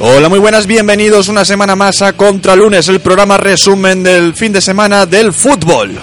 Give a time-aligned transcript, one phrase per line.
[0.00, 4.52] Hola, muy buenas, bienvenidos una semana más a Contra Lunes, el programa resumen del fin
[4.52, 5.98] de semana del fútbol.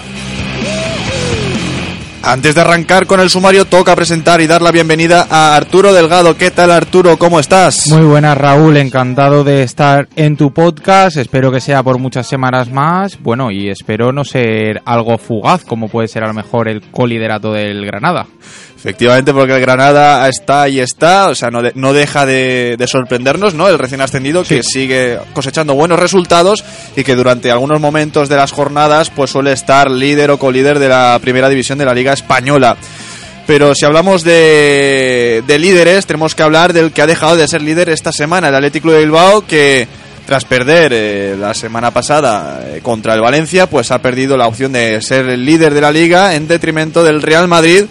[2.22, 6.36] Antes de arrancar con el sumario, toca presentar y dar la bienvenida a Arturo Delgado.
[6.36, 7.16] ¿Qué tal, Arturo?
[7.16, 7.88] ¿Cómo estás?
[7.88, 8.76] Muy buenas, Raúl.
[8.76, 11.16] Encantado de estar en tu podcast.
[11.16, 13.18] Espero que sea por muchas semanas más.
[13.22, 17.52] Bueno, y espero no ser algo fugaz, como puede ser a lo mejor el coliderato
[17.52, 18.26] del Granada.
[18.78, 22.86] Efectivamente, porque el Granada está y está, o sea, no, de- no deja de, de
[22.86, 23.68] sorprendernos, ¿no?
[23.68, 26.62] El recién ascendido que sigue cosechando buenos resultados
[26.94, 30.88] y que durante algunos momentos de las jornadas pues suele estar líder o colíder de
[30.88, 32.76] la primera división de la Liga Española.
[33.46, 37.62] Pero si hablamos de, de líderes, tenemos que hablar del que ha dejado de ser
[37.62, 39.86] líder esta semana, el Atlético de Bilbao, que
[40.26, 44.72] tras perder eh, la semana pasada eh, contra el Valencia, pues ha perdido la opción
[44.72, 47.84] de ser el líder de la liga en detrimento del Real Madrid,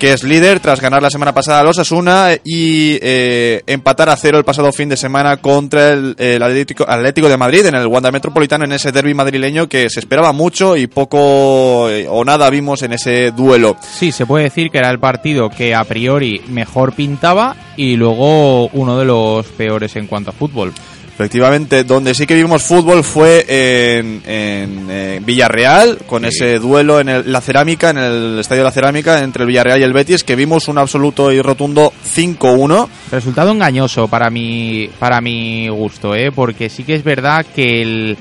[0.00, 4.16] que es líder tras ganar la semana pasada a los Asuna y eh, empatar a
[4.16, 8.10] cero el pasado fin de semana contra el, Atlético, Atlético de Madrid en el Wanda
[8.10, 12.82] Metropolitano en ese derby madrileño que se esperaba mucho y poco eh, o nada vimos
[12.82, 13.76] en ese duelo.
[13.82, 18.68] Sí, se puede decir que era el partido que a priori mejor pintaba y luego
[18.68, 20.72] uno de los peores en cuanto a fútbol.
[21.20, 27.10] Efectivamente, donde sí que vimos fútbol fue en, en, eh, Villarreal, con ese duelo en
[27.10, 30.24] el- la cerámica, en el Estadio de la Cerámica, entre el Villarreal y el Betis,
[30.24, 32.88] que vimos un absoluto y rotundo 5-1.
[33.12, 36.32] Resultado engañoso para mi, para mi gusto, ¿eh?
[36.34, 38.16] porque sí que es verdad que el,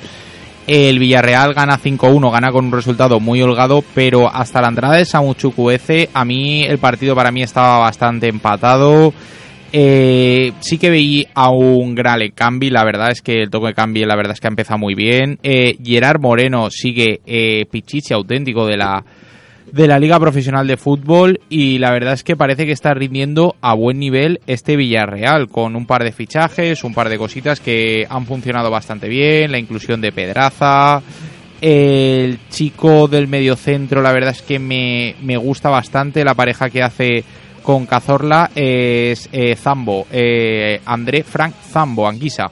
[0.67, 5.05] el Villarreal gana 5-1, gana con un resultado muy holgado, pero hasta la entrada de
[5.05, 9.13] Samu Chukwueze, a mí el partido para mí estaba bastante empatado.
[9.71, 13.73] Eh, sí que veí a un gran Cambi, la verdad es que el toque de
[13.75, 15.37] Cambi la verdad es que ha empezado muy bien.
[15.43, 19.03] Eh, Gerard Moreno sigue eh, pichichi auténtico de la,
[19.71, 23.55] de la Liga Profesional de Fútbol y la verdad es que parece que está rindiendo
[23.61, 28.07] a buen nivel este Villarreal con un par de fichajes, un par de cositas que
[28.09, 31.03] han funcionado bastante bien, la inclusión de Pedraza,
[31.61, 36.81] el chico del mediocentro la verdad es que me, me gusta bastante la pareja que
[36.81, 37.23] hace
[37.63, 42.51] con Cazorla es eh, Zambo, eh, André Frank Zambo, Anguisa.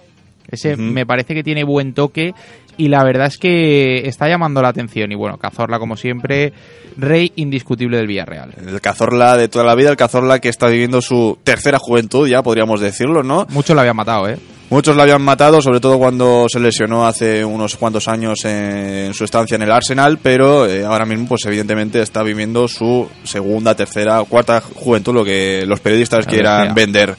[0.50, 2.34] Ese me parece que tiene buen toque
[2.78, 5.12] y la verdad es que está llamando la atención.
[5.12, 6.53] Y bueno, Cazorla, como siempre,
[6.96, 8.53] rey indiscutible del Villarreal.
[8.66, 12.44] El Cazorla de toda la vida, el Cazorla que está viviendo su tercera juventud, ya
[12.44, 13.46] podríamos decirlo, ¿no?
[13.50, 14.38] Muchos lo habían matado, ¿eh?
[14.69, 19.23] Muchos la habían matado, sobre todo cuando se lesionó hace unos cuantos años en su
[19.23, 24.22] estancia en el Arsenal, pero eh, ahora mismo, pues evidentemente está viviendo su segunda, tercera,
[24.25, 27.16] cuarta juventud, lo que los periodistas La quieran vender.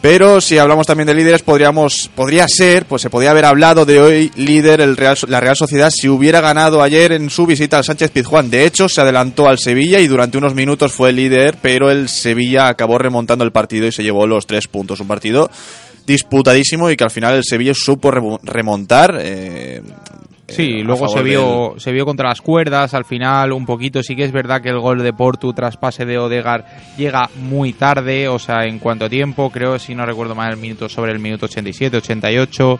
[0.00, 4.00] Pero si hablamos también de líderes, podríamos, podría ser, pues se podría haber hablado de
[4.00, 7.84] hoy líder el Real, la Real Sociedad si hubiera ganado ayer en su visita al
[7.84, 8.50] Sánchez Pizjuán.
[8.50, 12.66] De hecho, se adelantó al Sevilla y durante unos minutos fue líder, pero el Sevilla
[12.66, 14.98] acabó remontando el partido y se llevó los tres puntos.
[14.98, 15.50] Un partido
[16.06, 19.18] disputadísimo y que al final el Sevilla supo remo- remontar.
[19.20, 19.82] eh,
[20.48, 24.02] Sí, eh, a luego se vio, se vio contra las cuerdas al final un poquito.
[24.02, 26.66] Sí que es verdad que el gol de Portu tras pase de Odegar
[26.98, 30.58] llega muy tarde, o sea, en cuanto a tiempo, creo, si no recuerdo mal, el
[30.58, 32.78] minuto sobre el minuto 87, 88.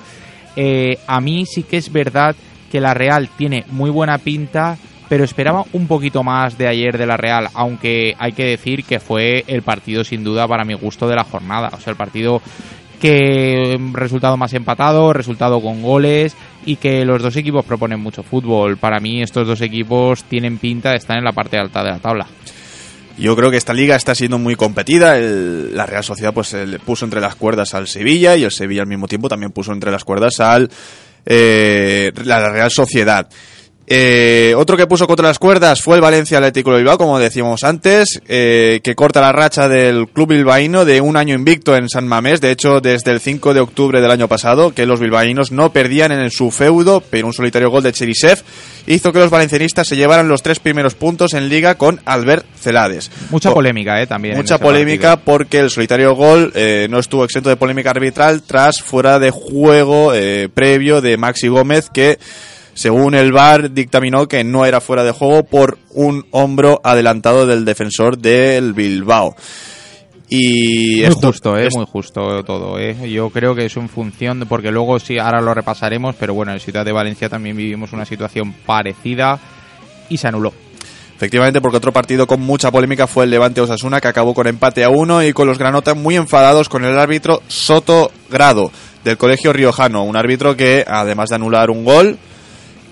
[0.57, 2.37] Eh, a mí sí que es verdad
[2.71, 4.77] que la Real tiene muy buena pinta,
[5.09, 9.01] pero esperaba un poquito más de ayer de la Real, aunque hay que decir que
[9.01, 11.71] fue el partido sin duda para mi gusto de la jornada.
[11.73, 12.43] O sea, el partido
[13.03, 16.35] que mm, resultado más empatado, resultado con goles
[16.65, 18.77] y que los dos equipos proponen mucho fútbol.
[18.79, 21.99] Para mí estos dos equipos tienen pinta de estar en la parte alta de la
[21.99, 22.27] tabla.
[23.19, 25.19] Yo creo que esta liga está siendo muy competida.
[25.19, 28.51] El- la Real Sociedad pues eh, le puso entre las cuerdas al Sevilla y el
[28.53, 30.71] Sevilla al mismo tiempo también puso entre las cuerdas al
[31.27, 33.29] eh, la Real Sociedad.
[33.87, 37.65] Eh, otro que puso contra las cuerdas fue el Valencia Atlético de Bilbao, como decíamos
[37.65, 42.07] antes, eh, que corta la racha del club bilbaíno de un año invicto en San
[42.07, 42.41] Mamés.
[42.41, 46.13] De hecho, desde el 5 de octubre del año pasado, que los bilbaínos no perdían
[46.13, 48.39] en su feudo, pero un solitario gol de Cherisev
[48.87, 53.11] hizo que los valencianistas se llevaran los tres primeros puntos en liga con Albert Celades.
[53.31, 54.07] Mucha Po- polémica, ¿eh?
[54.07, 54.37] También.
[54.37, 55.25] Mucha polémica partido.
[55.25, 60.15] porque el solitario gol eh, no estuvo exento de polémica arbitral tras fuera de juego
[60.15, 62.19] eh, previo de Maxi Gómez que
[62.75, 67.65] según el VAR dictaminó que no era fuera de juego por un hombro adelantado del
[67.65, 69.35] defensor del Bilbao.
[70.29, 71.67] Y Muy esto- justo, ¿eh?
[71.67, 72.97] es- Muy justo todo, ¿eh?
[73.11, 76.53] Yo creo que es en función, de, porque luego sí, ahora lo repasaremos, pero bueno,
[76.53, 79.39] en Ciudad de Valencia también vivimos una situación parecida
[80.09, 80.53] y se anuló.
[81.17, 84.83] Efectivamente, porque otro partido con mucha polémica fue el Levante Osasuna, que acabó con empate
[84.83, 88.73] a uno y con los granotas muy enfadados con el árbitro Soto Grado,
[89.05, 90.03] del Colegio Riojano.
[90.03, 92.19] Un árbitro que, además de anular un gol,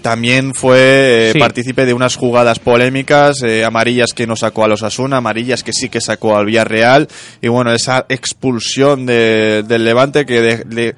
[0.03, 4.83] también fue eh, partícipe de unas jugadas polémicas, eh, amarillas que no sacó a los
[4.83, 7.09] Asuna, amarillas que sí que sacó al Villarreal,
[7.41, 10.95] y bueno, esa expulsión de- del Levante que de, de-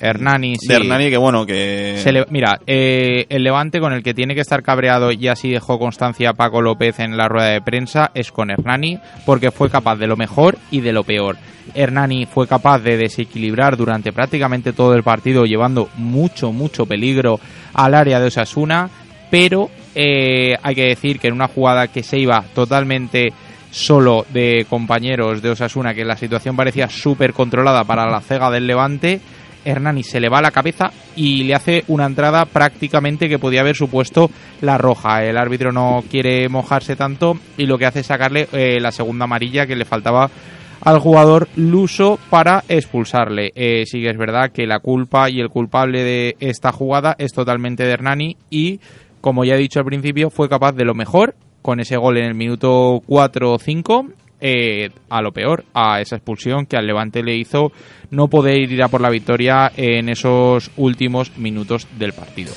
[0.00, 0.68] Hernani, sí.
[0.68, 1.96] de Hernani, que bueno, que...
[2.02, 5.50] Se le- mira, eh, el Levante con el que tiene que estar cabreado y así
[5.50, 9.96] dejó constancia Paco López en la rueda de prensa es con Hernani porque fue capaz
[9.96, 11.36] de lo mejor y de lo peor.
[11.74, 17.38] Hernani fue capaz de desequilibrar durante prácticamente todo el partido llevando mucho, mucho peligro
[17.74, 18.88] al área de Osasuna,
[19.30, 23.32] pero eh, hay que decir que en una jugada que se iba totalmente
[23.70, 28.66] solo de compañeros de Osasuna, que la situación parecía súper controlada para la cega del
[28.66, 29.20] Levante,
[29.64, 33.60] Hernani se le va a la cabeza y le hace una entrada prácticamente que podía
[33.60, 34.30] haber supuesto
[34.60, 35.24] la roja.
[35.24, 39.24] El árbitro no quiere mojarse tanto y lo que hace es sacarle eh, la segunda
[39.24, 40.30] amarilla que le faltaba
[40.82, 43.52] al jugador luso para expulsarle.
[43.54, 47.32] Eh, sí que es verdad que la culpa y el culpable de esta jugada es
[47.32, 48.80] totalmente de Hernani y,
[49.20, 52.24] como ya he dicho al principio, fue capaz de lo mejor con ese gol en
[52.24, 54.06] el minuto 4 o 5
[54.40, 57.72] eh, a lo peor, a esa expulsión que al Levante le hizo
[58.10, 62.52] no poder ir a por la victoria en esos últimos minutos del partido.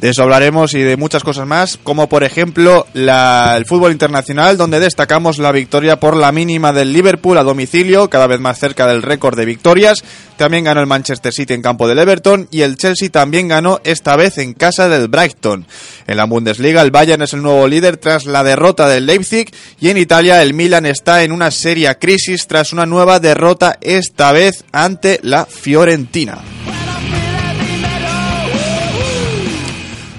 [0.00, 4.80] De eso hablaremos y de muchas cosas más, como por ejemplo el fútbol internacional, donde
[4.80, 9.02] destacamos la victoria por la mínima del Liverpool a domicilio, cada vez más cerca del
[9.02, 10.02] récord de victorias.
[10.38, 14.16] También ganó el Manchester City en campo del Everton y el Chelsea también ganó esta
[14.16, 15.66] vez en casa del Brighton.
[16.06, 19.50] En la Bundesliga el Bayern es el nuevo líder tras la derrota del Leipzig
[19.80, 24.32] y en Italia el Milan está en una seria crisis tras una nueva derrota esta
[24.32, 26.38] vez ante la Fiorentina.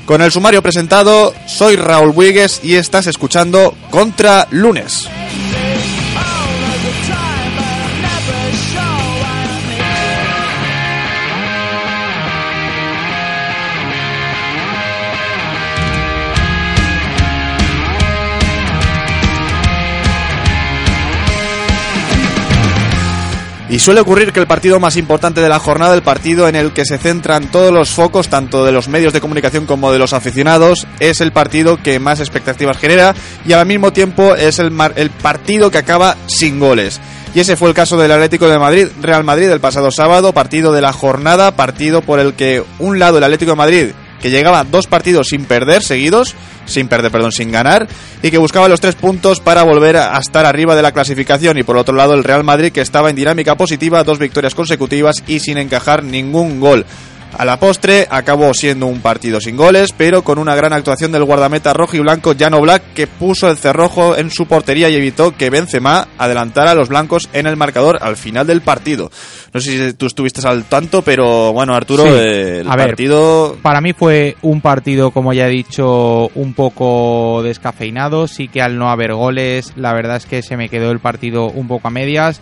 [0.05, 5.07] Con el sumario presentado, soy Raúl Buigues y estás escuchando Contra Lunes.
[23.71, 26.73] Y suele ocurrir que el partido más importante de la jornada, el partido en el
[26.73, 30.11] que se centran todos los focos, tanto de los medios de comunicación como de los
[30.11, 33.15] aficionados, es el partido que más expectativas genera
[33.45, 36.99] y al mismo tiempo es el, mar- el partido que acaba sin goles.
[37.33, 40.73] Y ese fue el caso del Atlético de Madrid, Real Madrid, el pasado sábado, partido
[40.73, 43.87] de la jornada, partido por el que un lado el Atlético de Madrid,
[44.21, 46.35] que llegaba dos partidos sin perder seguidos,
[46.65, 47.87] sin perder, perdón, sin ganar,
[48.21, 51.57] y que buscaba los tres puntos para volver a estar arriba de la clasificación.
[51.57, 55.23] Y por otro lado, el Real Madrid, que estaba en dinámica positiva, dos victorias consecutivas
[55.27, 56.85] y sin encajar ningún gol.
[57.37, 61.23] A la postre acabó siendo un partido sin goles, pero con una gran actuación del
[61.23, 65.35] guardameta rojo y blanco Jano Black que puso el cerrojo en su portería y evitó
[65.35, 69.09] que Benzema adelantara a los blancos en el marcador al final del partido.
[69.53, 72.09] No sé si tú estuviste al tanto, pero bueno, Arturo, Sí.
[72.11, 77.41] el A ver, partido Para mí fue un partido, como ya he dicho, un poco
[77.43, 78.27] descafeinado.
[78.27, 81.45] Sí que al no haber goles, la verdad es que se me quedó el partido
[81.47, 82.39] un poco a medias.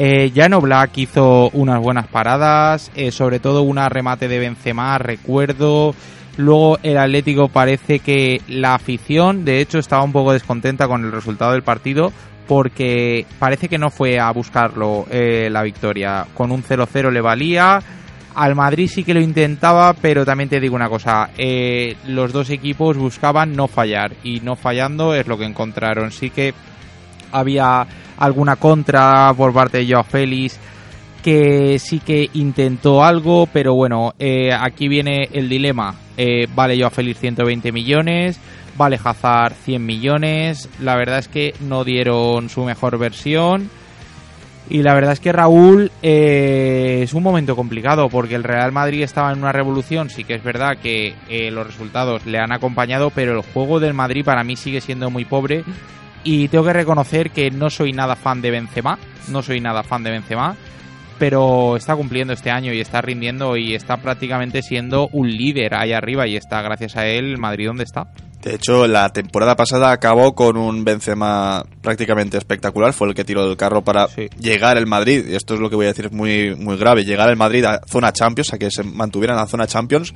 [0.00, 5.92] Eh, Jano Black hizo unas buenas paradas, eh, sobre todo una remate de Benzema, recuerdo.
[6.36, 11.10] Luego el Atlético parece que la afición, de hecho, estaba un poco descontenta con el
[11.10, 12.12] resultado del partido
[12.46, 16.26] porque parece que no fue a buscarlo eh, la victoria.
[16.32, 17.80] Con un 0-0 le valía.
[18.36, 22.50] Al Madrid sí que lo intentaba, pero también te digo una cosa, eh, los dos
[22.50, 26.12] equipos buscaban no fallar y no fallando es lo que encontraron.
[26.12, 26.54] Sí que
[27.32, 27.86] había
[28.18, 30.58] alguna contra por parte de Joao Félix
[31.22, 35.94] que sí que intentó algo, pero bueno, eh, aquí viene el dilema.
[36.16, 38.40] Eh, vale Joao Félix 120 millones,
[38.76, 40.68] vale Hazard 100 millones.
[40.80, 43.70] La verdad es que no dieron su mejor versión.
[44.70, 49.02] Y la verdad es que Raúl eh, es un momento complicado porque el Real Madrid
[49.02, 50.10] estaba en una revolución.
[50.10, 51.14] Sí que es verdad que
[51.50, 55.24] los resultados le han acompañado, pero el juego del Madrid para mí sigue siendo muy
[55.24, 55.64] pobre.
[56.24, 58.98] Y tengo que reconocer que no soy nada fan de Benzema.
[59.28, 60.56] No soy nada fan de Benzema.
[61.18, 65.92] Pero está cumpliendo este año y está rindiendo y está prácticamente siendo un líder ahí
[65.92, 66.26] arriba.
[66.28, 68.06] Y está gracias a él Madrid donde está.
[68.42, 72.92] De hecho, la temporada pasada acabó con un Benzema prácticamente espectacular.
[72.92, 74.28] Fue el que tiró del carro para Sí.
[74.38, 75.24] llegar el Madrid.
[75.28, 77.04] Y esto es lo que voy a decir, es muy, muy grave.
[77.04, 80.14] Llegar el Madrid a zona Champions, a que se mantuviera en la zona Champions.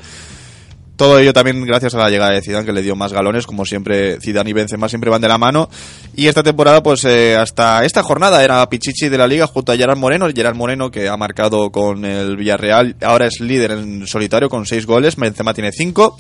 [0.97, 3.47] Todo ello también gracias a la llegada de Zidane, que le dio más galones.
[3.47, 5.69] Como siempre, Zidane y Benzema siempre van de la mano.
[6.15, 9.77] Y esta temporada, pues eh, hasta esta jornada era Pichichi de la Liga junto a
[9.77, 10.29] Gerard Moreno.
[10.33, 14.87] Gerard Moreno, que ha marcado con el Villarreal, ahora es líder en solitario con seis
[14.87, 15.17] goles.
[15.17, 16.17] Benzema tiene cinco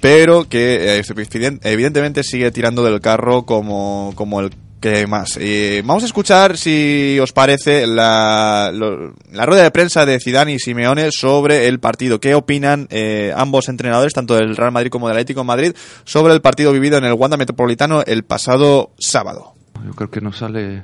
[0.00, 4.50] pero que eh, evident- evidentemente sigue tirando del carro como, como el
[4.92, 5.38] que más.
[5.40, 10.52] Eh, vamos a escuchar, si os parece, la, lo- la rueda de prensa de Zidane
[10.52, 12.20] y Simeone sobre el partido.
[12.20, 15.72] ¿Qué opinan eh, ambos entrenadores, tanto del Real Madrid como del Atlético de Madrid,
[16.04, 19.54] sobre el partido vivido en el Wanda Metropolitano el pasado sábado?
[19.86, 20.82] Yo creo que nos sale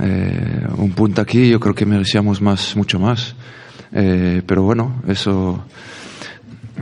[0.00, 3.34] eh, un punto aquí, yo creo que merecíamos más, mucho más.
[3.92, 5.64] Eh, pero bueno, eso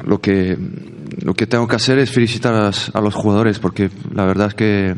[0.05, 0.59] lo que
[1.23, 4.95] lo que tengo que hacer es felicitar a, los jugadores porque la verdad es que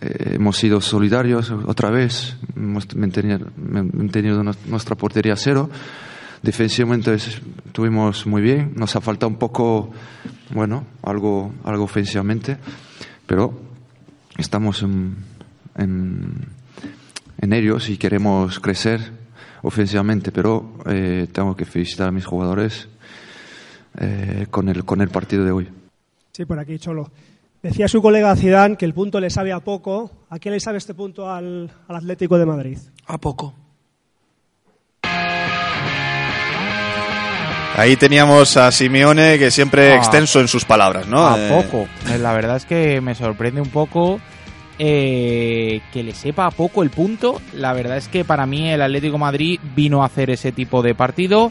[0.00, 5.68] eh, hemos sido solidarios otra vez, hemos mantenido, mantenido nu- nuestra portería cero.
[6.42, 9.90] Defensivamente es- estuvimos muy bien, nos ha faltado un poco,
[10.52, 12.58] bueno, algo, algo ofensivamente,
[13.26, 13.58] pero
[14.36, 15.16] estamos en,
[15.76, 16.46] en,
[17.38, 19.00] en ellos y queremos crecer
[19.62, 22.88] ofensivamente, pero eh, tengo que felicitar a mis jugadores
[23.98, 25.68] eh, con, el, con el partido de hoy.
[26.32, 27.10] Sí, por aquí, Cholo.
[27.64, 30.10] Decía su colega Zidane que el punto le sabe a poco.
[30.28, 32.76] ¿A qué le sabe este punto al, al Atlético de Madrid?
[33.06, 33.54] A poco.
[37.76, 39.96] Ahí teníamos a Simeone, que siempre Ah.
[39.96, 41.26] extenso en sus palabras, ¿no?
[41.26, 41.88] A Eh, poco.
[42.12, 44.20] Eh, La verdad es que me sorprende un poco
[44.78, 47.40] eh, que le sepa a poco el punto.
[47.54, 50.82] La verdad es que para mí el Atlético de Madrid vino a hacer ese tipo
[50.82, 51.50] de partido.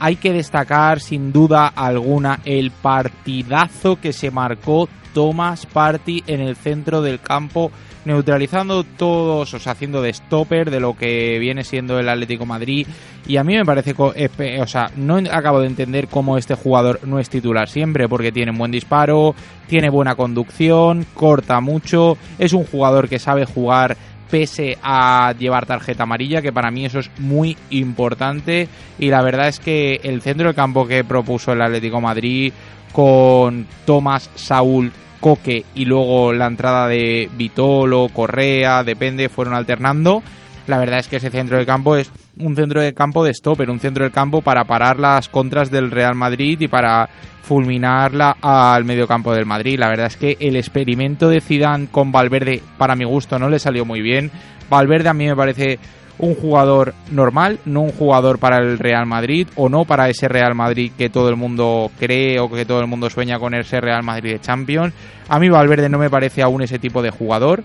[0.00, 6.56] Hay que destacar sin duda alguna el partidazo que se marcó Thomas Party en el
[6.56, 7.70] centro del campo,
[8.04, 12.86] neutralizando todos, o sea, haciendo de stopper de lo que viene siendo el Atlético Madrid.
[13.26, 17.18] Y a mí me parece, o sea, no acabo de entender cómo este jugador no
[17.18, 19.34] es titular siempre, porque tiene un buen disparo,
[19.68, 23.96] tiene buena conducción, corta mucho, es un jugador que sabe jugar
[24.32, 28.66] pese a llevar tarjeta amarilla, que para mí eso es muy importante.
[28.98, 32.50] Y la verdad es que el centro del campo que propuso el Atlético Madrid
[32.92, 40.22] con Tomás, Saúl, Coque y luego la entrada de Vitolo, Correa, depende, fueron alternando.
[40.66, 43.70] La verdad es que ese centro de campo es un centro de campo de stopper,
[43.70, 47.08] un centro del campo para parar las contras del Real Madrid y para
[47.42, 49.78] fulminarla al mediocampo del Madrid.
[49.78, 53.58] La verdad es que el experimento de Zidane con Valverde, para mi gusto, no le
[53.58, 54.30] salió muy bien.
[54.70, 55.78] Valverde a mí me parece
[56.22, 60.54] un jugador normal, no un jugador para el Real Madrid o no para ese Real
[60.54, 64.04] Madrid que todo el mundo cree o que todo el mundo sueña con ese Real
[64.04, 64.94] Madrid de Champions.
[65.28, 67.64] A mí Valverde no me parece aún ese tipo de jugador.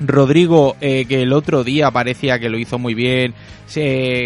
[0.00, 3.34] Rodrigo, eh, que el otro día parecía que lo hizo muy bien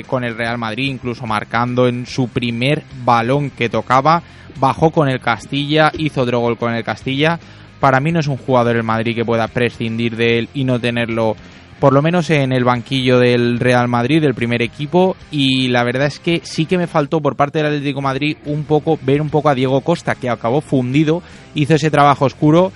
[0.06, 4.23] con el Real Madrid, incluso marcando en su primer balón que tocaba,
[4.59, 7.38] bajó con el Castilla, hizo otro gol con el Castilla.
[7.80, 10.78] Para mí no es un jugador el Madrid que pueda prescindir de él y no
[10.78, 11.37] tenerlo,
[11.84, 15.16] por lo menos en el banquillo del Real Madrid, del primer equipo.
[15.30, 18.36] Y la verdad es que sí que me faltó por parte del Atlético de Madrid
[18.46, 21.22] un poco ver un poco a Diego Costa, que acabó fundido,
[21.54, 22.72] hizo ese trabajo oscuro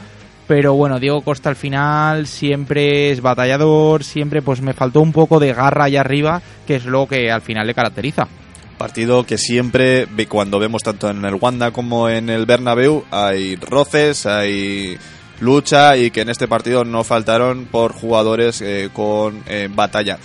[0.46, 5.40] pero bueno, Diego Costa al final siempre es batallador, siempre pues me faltó un poco
[5.40, 8.28] de garra allá arriba, que es lo que al final le caracteriza.
[8.76, 14.26] Partido que siempre, cuando vemos tanto en el Wanda como en el Bernabéu, hay roces,
[14.26, 14.98] hay
[15.40, 20.18] lucha y que en este partido no faltaron por jugadores eh, con eh, batalla.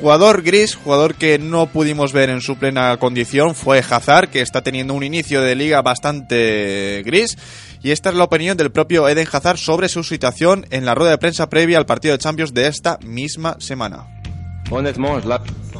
[0.00, 4.62] Jugador gris, jugador que no pudimos ver en su plena condición, fue Hazard, que está
[4.62, 7.36] teniendo un inicio de liga bastante gris.
[7.82, 11.10] Y esta es la opinión del propio Eden Hazard sobre su situación en la rueda
[11.10, 14.06] de prensa previa al partido de Champions de esta misma semana.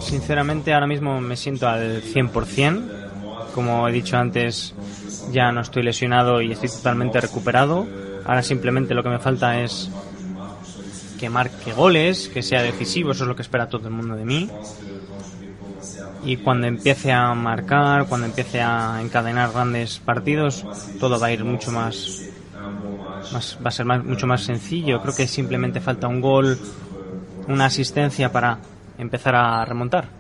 [0.01, 3.53] Sinceramente ahora mismo me siento al 100%.
[3.55, 4.75] Como he dicho antes,
[5.33, 7.87] ya no estoy lesionado y estoy totalmente recuperado.
[8.31, 9.73] Ahora simplemente lo que me falta es
[11.19, 14.25] que marque goles, que sea decisivo, eso es lo que espera todo el mundo de
[14.25, 14.41] mí.
[16.23, 20.67] Y cuando empiece a marcar, cuando empiece a encadenar grandes partidos,
[20.99, 22.15] todo va a ir mucho más,
[23.35, 25.01] va a ser más- mucho más sencillo.
[25.01, 26.61] Creo que simplemente falta un gol,
[27.47, 28.61] una asistencia para
[28.99, 30.20] empezar a remontar.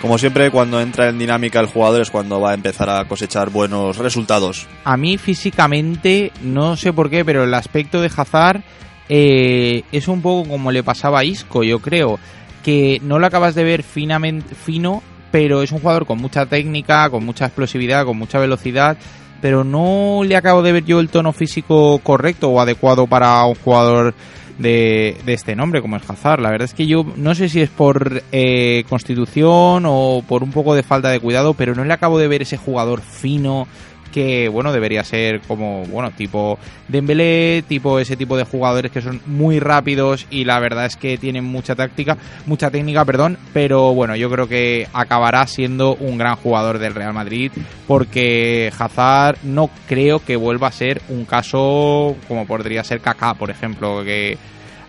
[0.00, 3.50] Como siempre, cuando entra en dinámica el jugador es cuando va a empezar a cosechar
[3.50, 4.66] buenos resultados.
[4.84, 8.62] A mí físicamente, no sé por qué, pero el aspecto de Hazard
[9.10, 12.18] eh, es un poco como le pasaba a Isco, yo creo.
[12.64, 17.10] Que no lo acabas de ver finamente, fino, pero es un jugador con mucha técnica,
[17.10, 18.96] con mucha explosividad, con mucha velocidad.
[19.42, 23.54] Pero no le acabo de ver yo el tono físico correcto o adecuado para un
[23.54, 24.14] jugador
[24.60, 26.40] de, de este nombre, como es Hazard.
[26.40, 30.50] La verdad es que yo no sé si es por eh, constitución o por un
[30.50, 33.66] poco de falta de cuidado, pero no le acabo de ver ese jugador fino
[34.12, 39.20] que bueno debería ser como bueno tipo Dembélé tipo ese tipo de jugadores que son
[39.26, 44.16] muy rápidos y la verdad es que tienen mucha táctica mucha técnica perdón pero bueno
[44.16, 47.52] yo creo que acabará siendo un gran jugador del Real Madrid
[47.86, 53.50] porque Hazard no creo que vuelva a ser un caso como podría ser Kaká por
[53.50, 54.38] ejemplo que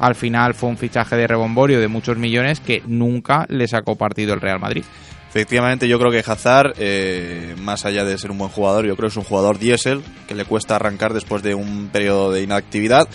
[0.01, 4.33] al final fue un fichaje de rebomborio de muchos millones que nunca le sacó partido
[4.33, 4.83] el Real Madrid.
[5.31, 9.07] Efectivamente, yo creo que Hazard, eh, más allá de ser un buen jugador, yo creo
[9.07, 13.07] que es un jugador diésel que le cuesta arrancar después de un periodo de inactividad.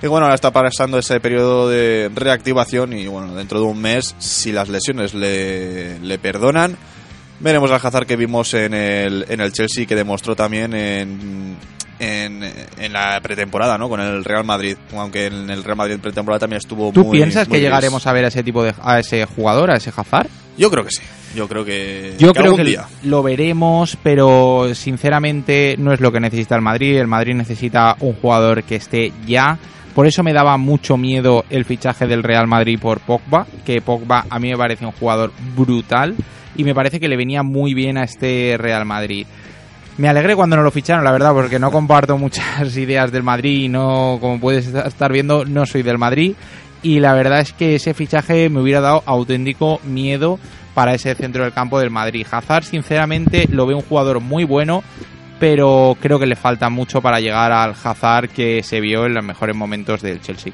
[0.00, 4.14] Y bueno, ahora está pasando ese periodo de reactivación y bueno, dentro de un mes,
[4.18, 6.76] si las lesiones le, le perdonan,
[7.40, 11.56] veremos al Hazard que vimos en el, en el Chelsea que demostró también en,
[11.98, 13.88] en, en la pretemporada, ¿no?
[13.88, 17.48] Con el Real Madrid, aunque en el Real Madrid pretemporada también estuvo ¿Tú muy piensas
[17.48, 20.28] muy que llegaremos a ver a ese tipo de a ese jugador, a ese Hazard?
[20.56, 21.02] Yo creo que sí.
[21.34, 22.84] Yo creo que, Yo que creo que día.
[23.02, 26.96] lo veremos, pero sinceramente no es lo que necesita el Madrid.
[26.96, 29.58] El Madrid necesita un jugador que esté ya.
[29.94, 34.26] Por eso me daba mucho miedo el fichaje del Real Madrid por Pogba, que Pogba
[34.28, 36.14] a mí me parece un jugador brutal
[36.56, 39.26] y me parece que le venía muy bien a este Real Madrid.
[39.96, 43.62] Me alegré cuando no lo ficharon, la verdad, porque no comparto muchas ideas del Madrid
[43.64, 46.34] y no, como puedes estar viendo, no soy del Madrid.
[46.82, 50.38] Y la verdad es que ese fichaje me hubiera dado auténtico miedo
[50.74, 52.26] para ese centro del campo del Madrid.
[52.30, 54.82] Hazard, sinceramente, lo veo un jugador muy bueno,
[55.38, 59.24] pero creo que le falta mucho para llegar al Hazard que se vio en los
[59.24, 60.52] mejores momentos del Chelsea.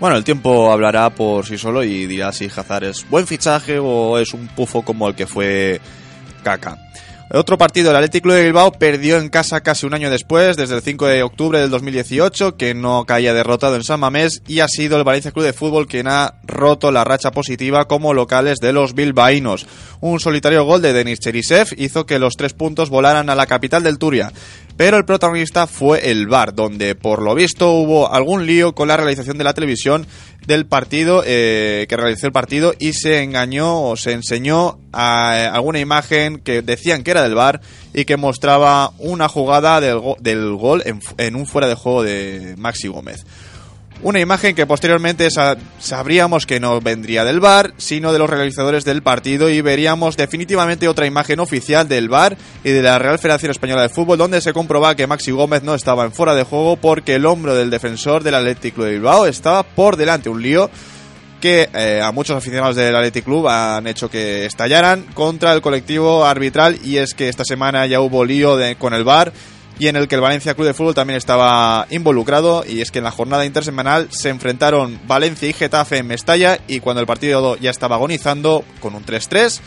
[0.00, 4.18] Bueno, el tiempo hablará por sí solo y dirá si Hazard es buen fichaje o
[4.18, 5.80] es un pufo como el que fue
[6.42, 6.78] Kaká.
[7.32, 10.74] Otro partido, el Athletic Club de Bilbao perdió en casa casi un año después, desde
[10.74, 14.66] el 5 de octubre del 2018, que no caía derrotado en San Mamés, y ha
[14.66, 18.72] sido el Valencia Club de Fútbol quien ha roto la racha positiva como locales de
[18.72, 19.68] los bilbaínos.
[20.00, 23.84] Un solitario gol de Denis Cherisev hizo que los tres puntos volaran a la capital
[23.84, 24.32] del Turia.
[24.76, 28.96] Pero el protagonista fue el VAR, donde por lo visto hubo algún lío con la
[28.96, 30.06] realización de la televisión
[30.46, 35.46] del partido eh, que realizó el partido y se engañó o se enseñó a, eh,
[35.46, 37.60] alguna imagen que decían que era del VAR
[37.92, 42.02] y que mostraba una jugada del, go- del gol en, en un fuera de juego
[42.02, 43.26] de Maxi Gómez.
[44.02, 48.82] Una imagen que posteriormente sa- sabríamos que no vendría del VAR, sino de los realizadores
[48.86, 52.34] del partido y veríamos definitivamente otra imagen oficial del VAR
[52.64, 55.74] y de la Real Federación Española de Fútbol donde se comprobaba que Maxi Gómez no
[55.74, 59.26] estaba en fuera de juego porque el hombro del defensor del Athletic Club de Bilbao
[59.26, 60.70] estaba por delante, un lío
[61.42, 66.24] que eh, a muchos aficionados del Athletic Club han hecho que estallaran contra el colectivo
[66.24, 69.30] arbitral y es que esta semana ya hubo lío de- con el VAR
[69.80, 72.98] y en el que el Valencia Club de Fútbol también estaba involucrado y es que
[72.98, 77.56] en la jornada intersemanal se enfrentaron Valencia y Getafe en Mestalla y cuando el partido
[77.56, 79.58] ya estaba agonizando con un 3-3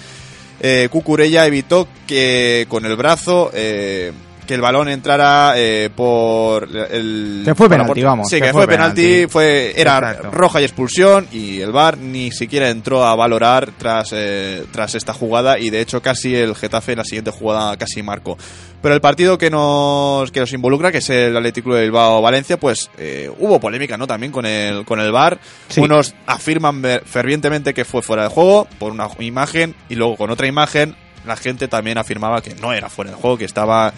[0.59, 4.13] eh, Cucurella evitó que con el brazo eh,
[4.45, 8.67] que el balón entrara eh, por el Que fue penalti, vamos, sí que fue fue
[8.67, 9.27] penalti, penalti.
[9.31, 10.31] fue era Exacto.
[10.31, 15.13] roja y expulsión y el VAR ni siquiera entró a valorar tras eh, tras esta
[15.13, 18.37] jugada y de hecho casi el Getafe en la siguiente jugada casi marcó
[18.81, 22.57] pero el partido que nos que nos involucra que es el Atlético de Bilbao Valencia
[22.57, 25.79] pues eh, hubo polémica no también con el con el VAR Sí.
[25.81, 30.47] unos afirman fervientemente que fue fuera de juego por una imagen y luego con otra
[30.47, 33.93] imagen la gente también afirmaba que no era fuera de juego que estaba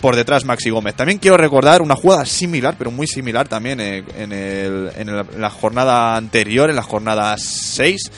[0.00, 0.94] por detrás Maxi Gómez.
[0.94, 5.26] También quiero recordar una jugada similar, pero muy similar también eh, en, el- en el-
[5.34, 8.10] en la jornada anterior, en la jornada 6,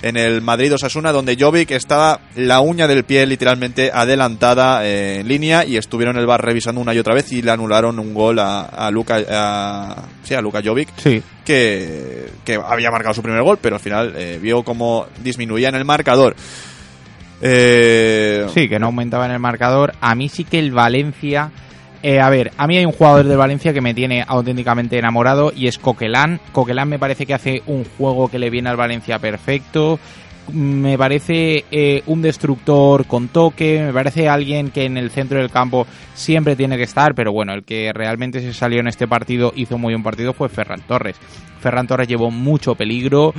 [0.00, 5.28] en el Madrid Osasuna, donde Jovic estaba la uña del pie literalmente adelantada eh, en
[5.28, 8.38] línea y estuvieron el bar revisando una y otra vez y le anularon un gol
[8.38, 11.20] a, a Luka, a, sí, a Luka Jovic Sí.
[11.44, 15.74] que, que había marcado su primer gol, pero al final eh, vio cómo disminuía en
[15.74, 16.36] el marcador.
[17.40, 19.92] Eh, Sí, que no aumentaba en el marcador.
[20.00, 21.50] A mí sí que el Valencia.
[22.02, 25.52] eh, a ver, a mí hay un jugador del Valencia que me tiene auténticamente enamorado
[25.54, 26.40] y es Coquelán.
[26.52, 29.98] Coquelán me parece que hace un juego que le viene al Valencia perfecto.
[30.52, 33.82] Me parece eh, un destructor con toque.
[33.84, 37.14] Me parece alguien que en el centro del campo siempre tiene que estar.
[37.14, 40.48] Pero bueno, el que realmente se salió en este partido, hizo muy buen partido, fue
[40.48, 41.16] Ferran Torres.
[41.60, 43.34] Ferran Torres llevó mucho peligro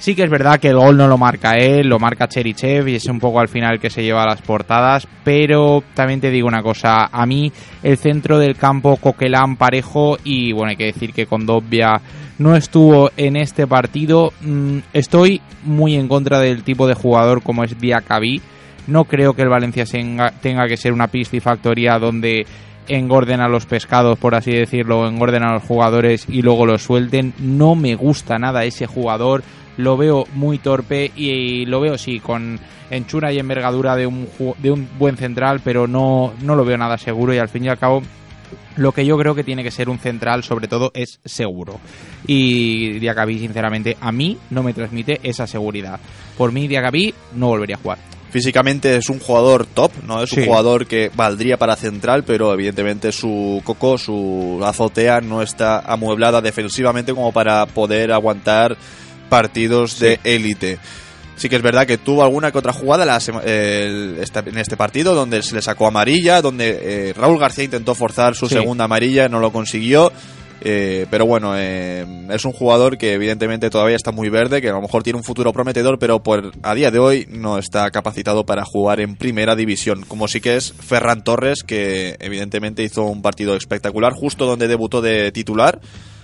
[0.00, 2.94] Sí que es verdad que el gol no lo marca él, lo marca Cherichev y
[2.94, 6.62] es un poco al final que se lleva las portadas, pero también te digo una
[6.62, 11.26] cosa, a mí el centro del campo Coquelán parejo y bueno, hay que decir que
[11.26, 12.00] Condovia
[12.38, 17.62] no estuvo en este partido, mm, estoy muy en contra del tipo de jugador como
[17.62, 18.40] es Diacabí,
[18.86, 19.84] no creo que el Valencia
[20.40, 22.46] tenga que ser una piscifactoría donde
[22.88, 27.32] engorden a los pescados, por así decirlo, engorden a los jugadores y luego los suelten.
[27.38, 29.42] No me gusta nada ese jugador
[29.80, 32.58] lo veo muy torpe y lo veo sí con
[32.90, 36.98] enchura y envergadura de un, de un buen central, pero no, no lo veo nada
[36.98, 38.02] seguro y al fin y al cabo
[38.76, 41.80] lo que yo creo que tiene que ser un central, sobre todo, es seguro.
[42.26, 46.00] Y Diacabí, sinceramente, a mí no me transmite esa seguridad.
[46.36, 47.98] Por mí, Diacabí no volvería a jugar.
[48.30, 50.22] Físicamente es un jugador top, ¿no?
[50.22, 55.80] Es un jugador que valdría para central, pero evidentemente su coco, su azotea no está
[55.80, 58.76] amueblada defensivamente como para poder aguantar
[59.30, 60.78] partidos de élite.
[61.36, 65.54] Sí que es verdad que tuvo alguna que otra jugada en este partido donde se
[65.54, 70.12] le sacó amarilla, donde eh, Raúl García intentó forzar su segunda amarilla, no lo consiguió.
[70.62, 74.72] Eh, pero bueno, eh, es un jugador que evidentemente todavía está muy verde, que a
[74.72, 78.44] lo mejor tiene un futuro prometedor, pero por, a día de hoy no está capacitado
[78.44, 80.04] para jugar en primera división.
[80.06, 85.00] Como sí que es Ferran Torres, que evidentemente hizo un partido espectacular justo donde debutó
[85.00, 85.80] de titular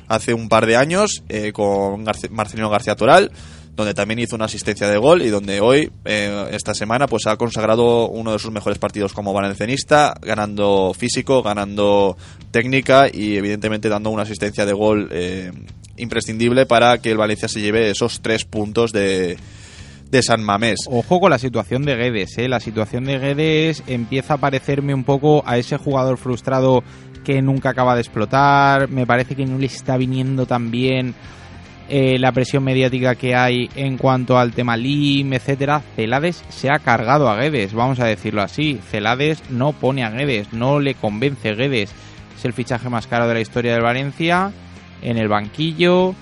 [0.08, 3.30] hace un par de años eh, con Marcelino García Toral,
[3.76, 7.36] donde también hizo una asistencia de gol y donde hoy, eh, esta semana, pues ha
[7.36, 12.16] consagrado uno de sus mejores partidos como valencianista, ganando físico, ganando
[12.50, 15.52] técnica y evidentemente dando una asistencia de gol eh,
[15.98, 19.36] imprescindible para que el Valencia se lleve esos tres puntos de,
[20.10, 20.80] de San Mamés.
[20.86, 22.48] Ojo con la situación de Guedes, ¿eh?
[22.48, 26.82] la situación de Guedes empieza a parecerme un poco a ese jugador frustrado
[27.26, 31.12] que nunca acaba de explotar, me parece que no le está viniendo tan bien
[31.88, 35.82] eh, la presión mediática que hay en cuanto al tema Lim, etcétera.
[35.96, 38.78] Celades se ha cargado a Guedes, vamos a decirlo así.
[38.90, 41.92] Celades no pone a Guedes, no le convence Guedes.
[42.36, 44.52] Es el fichaje más caro de la historia del Valencia,
[45.02, 46.14] en el banquillo.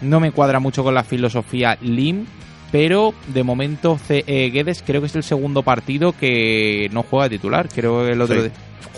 [0.00, 2.24] No me cuadra mucho con la filosofía Lim,
[2.70, 7.68] pero de momento eh, Guedes creo que es el segundo partido que no juega titular.
[7.68, 8.42] Creo que el otro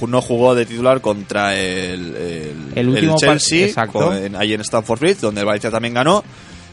[0.06, 2.16] no jugó de titular contra el,
[2.74, 3.72] el, Chelsea
[4.36, 6.24] ahí en Stamford Bridge, donde el Valencia también ganó.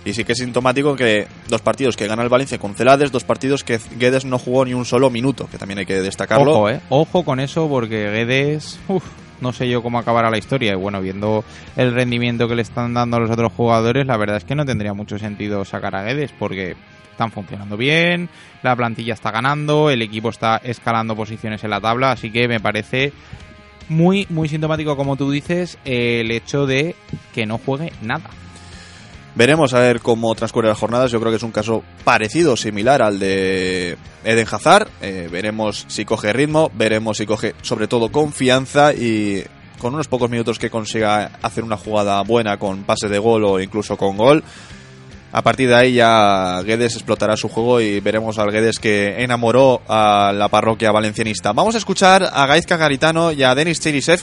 [0.06, 3.26] Y sí que es sintomático que dos partidos que gana el Valencia con Celades, dos
[3.26, 6.52] partidos que Guedes no jugó ni un solo minuto, que también hay que destacarlo.
[6.52, 6.80] Ojo, eh.
[6.90, 8.80] Ojo con eso, porque Guedes,
[9.42, 10.74] no sé yo cómo acabará la historia.
[10.74, 11.44] Y bueno, viendo
[11.76, 14.66] el rendimiento que le están dando a los otros jugadores, la verdad es que no
[14.66, 16.76] tendría mucho sentido sacar a Guedes, porque
[17.12, 18.30] están funcionando bien,
[18.64, 22.62] la plantilla está ganando, el equipo está escalando posiciones en la tabla, así que me
[22.62, 23.12] parece
[23.90, 26.96] muy, muy sintomático, como tú dices, el hecho de
[27.34, 28.30] que no juegue nada.
[29.36, 31.12] Veremos a ver cómo transcurren las jornadas.
[31.12, 34.90] Yo creo que es un caso parecido, similar al de Eden Hazard.
[35.02, 39.44] Eh, veremos si coge ritmo, veremos si coge sobre todo confianza y
[39.80, 43.60] con unos pocos minutos que consiga hacer una jugada buena con pase de gol o
[43.62, 44.44] incluso con gol,
[45.32, 49.82] a partir de ahí ya Guedes explotará su juego y veremos al Guedes que enamoró
[49.88, 51.54] a la parroquia valencianista.
[51.54, 54.22] Vamos a escuchar a Gaizka Garitano y a Denis Cherisev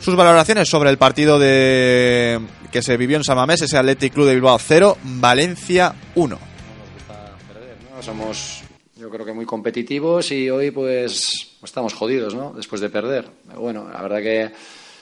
[0.00, 4.34] sus valoraciones sobre el partido de que se vivió en Samamés, ese Athletic Club de
[4.34, 6.38] Bilbao 0, Valencia 1.
[8.00, 8.62] Somos
[8.98, 12.52] yo creo que muy competitivos y hoy pues estamos jodidos, ¿no?
[12.54, 13.26] Después de perder.
[13.56, 14.50] Bueno, la verdad que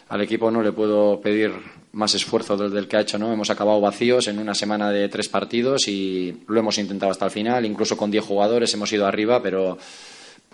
[0.08, 1.50] al equipo no le puedo pedir
[1.92, 3.32] más esfuerzo desde el que ha hecho, ¿no?
[3.32, 7.30] Hemos acabado vacíos en una semana de tres partidos y lo hemos intentado hasta el
[7.30, 9.78] final, incluso con diez jugadores hemos ido arriba, pero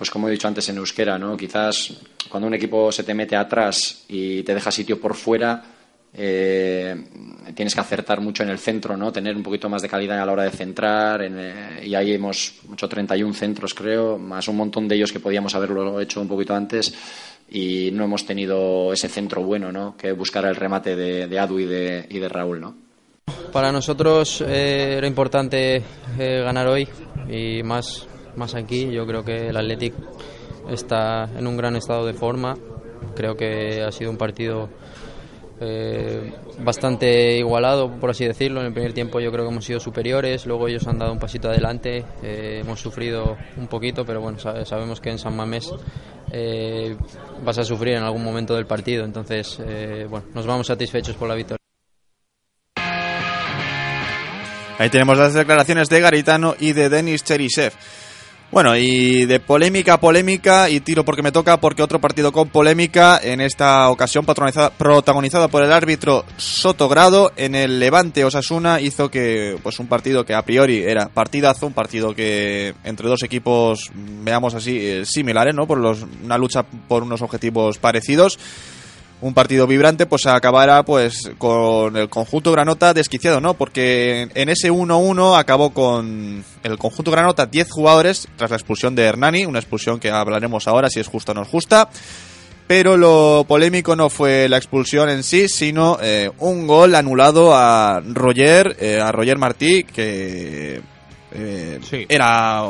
[0.02, 1.36] pues como he dicho antes en euskera, ¿no?
[1.36, 1.94] Quizás
[2.28, 5.62] cuando un equipo se te mete atrás y te deja sitio por fuera,
[6.12, 6.96] eh,
[7.54, 9.12] tienes que acertar mucho en el centro, ¿no?
[9.12, 11.22] Tener un poquito más de calidad a la hora de centrar.
[11.22, 15.54] Eh, y ahí hemos hecho 31 centros, creo, más un montón de ellos que podíamos
[15.54, 16.92] haberlo hecho un poquito antes
[17.48, 19.96] y no hemos tenido ese centro bueno ¿no?
[19.96, 22.60] que buscar el remate de, Adu y de, y de, Raúl.
[22.60, 22.74] ¿no?
[23.52, 25.76] Para nosotros eh, era importante
[26.18, 26.88] eh, ganar hoy
[27.30, 28.90] y más, más aquí.
[28.90, 29.94] Yo creo que el Athletic
[30.70, 32.56] está en un gran estado de forma.
[33.14, 34.68] Creo que ha sido un partido
[35.64, 38.60] eh, bastante igualado, por así decirlo.
[38.60, 41.20] En el primer tiempo yo creo que hemos sido superiores, luego ellos han dado un
[41.20, 45.72] pasito adelante, eh, hemos sufrido un poquito, pero bueno, sabemos que en San Mamés
[46.32, 46.96] eh,
[47.44, 49.58] vas a sufrir en algún momento del partido, entonces
[50.08, 51.58] bueno, nos vamos satisfechos por la victoria.
[54.78, 57.72] Ahí tenemos las declaraciones de Garitano y de Denis Cherisev.
[58.52, 62.50] Bueno, y de polémica a polémica, y tiro porque me toca, porque otro partido con
[62.50, 69.56] polémica, en esta ocasión protagonizado por el árbitro Sotogrado, en el Levante Osasuna, hizo que,
[69.62, 74.54] pues un partido que a priori era partidazo, un partido que entre dos equipos, veamos
[74.54, 75.66] así, eh, similares, ¿no?
[75.66, 78.38] Por los, una lucha por unos objetivos parecidos
[79.22, 83.54] un partido vibrante pues acabará pues con el conjunto Granota desquiciado, ¿no?
[83.54, 89.04] Porque en ese 1-1 acabó con el conjunto Granota 10 jugadores tras la expulsión de
[89.04, 91.88] Hernani, una expulsión que hablaremos ahora si es justa o no es justa.
[92.66, 98.00] Pero lo polémico no fue la expulsión en sí, sino eh, un gol anulado a
[98.04, 100.80] Roger, eh, a Roger Martí, que
[101.32, 102.06] eh, Sí.
[102.08, 102.62] era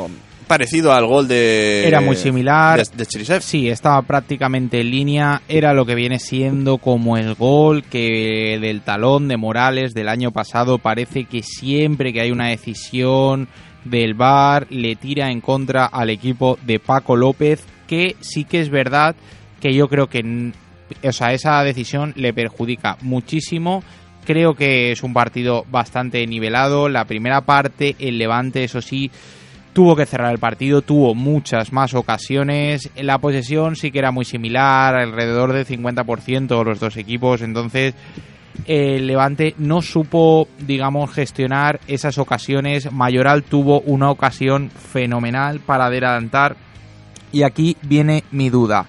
[0.53, 1.87] parecido al gol de...
[1.87, 2.79] Era muy similar.
[2.79, 3.41] De, de Cherisev.
[3.41, 5.41] Sí, estaba prácticamente en línea.
[5.47, 10.29] Era lo que viene siendo como el gol que del talón de Morales del año
[10.29, 10.77] pasado.
[10.77, 13.47] Parece que siempre que hay una decisión
[13.83, 18.69] del VAR le tira en contra al equipo de Paco López, que sí que es
[18.69, 19.15] verdad
[19.59, 20.51] que yo creo que
[21.03, 23.83] o sea, esa decisión le perjudica muchísimo.
[24.23, 26.89] Creo que es un partido bastante nivelado.
[26.89, 29.09] La primera parte, el Levante, eso sí,
[29.73, 32.89] tuvo que cerrar el partido, tuvo muchas más ocasiones.
[32.95, 37.41] La posesión sí que era muy similar, alrededor del 50% los dos equipos.
[37.41, 37.95] Entonces,
[38.65, 42.91] el Levante no supo, digamos, gestionar esas ocasiones.
[42.91, 46.55] Mayoral tuvo una ocasión fenomenal para adelantar.
[47.31, 48.85] Y aquí viene mi duda.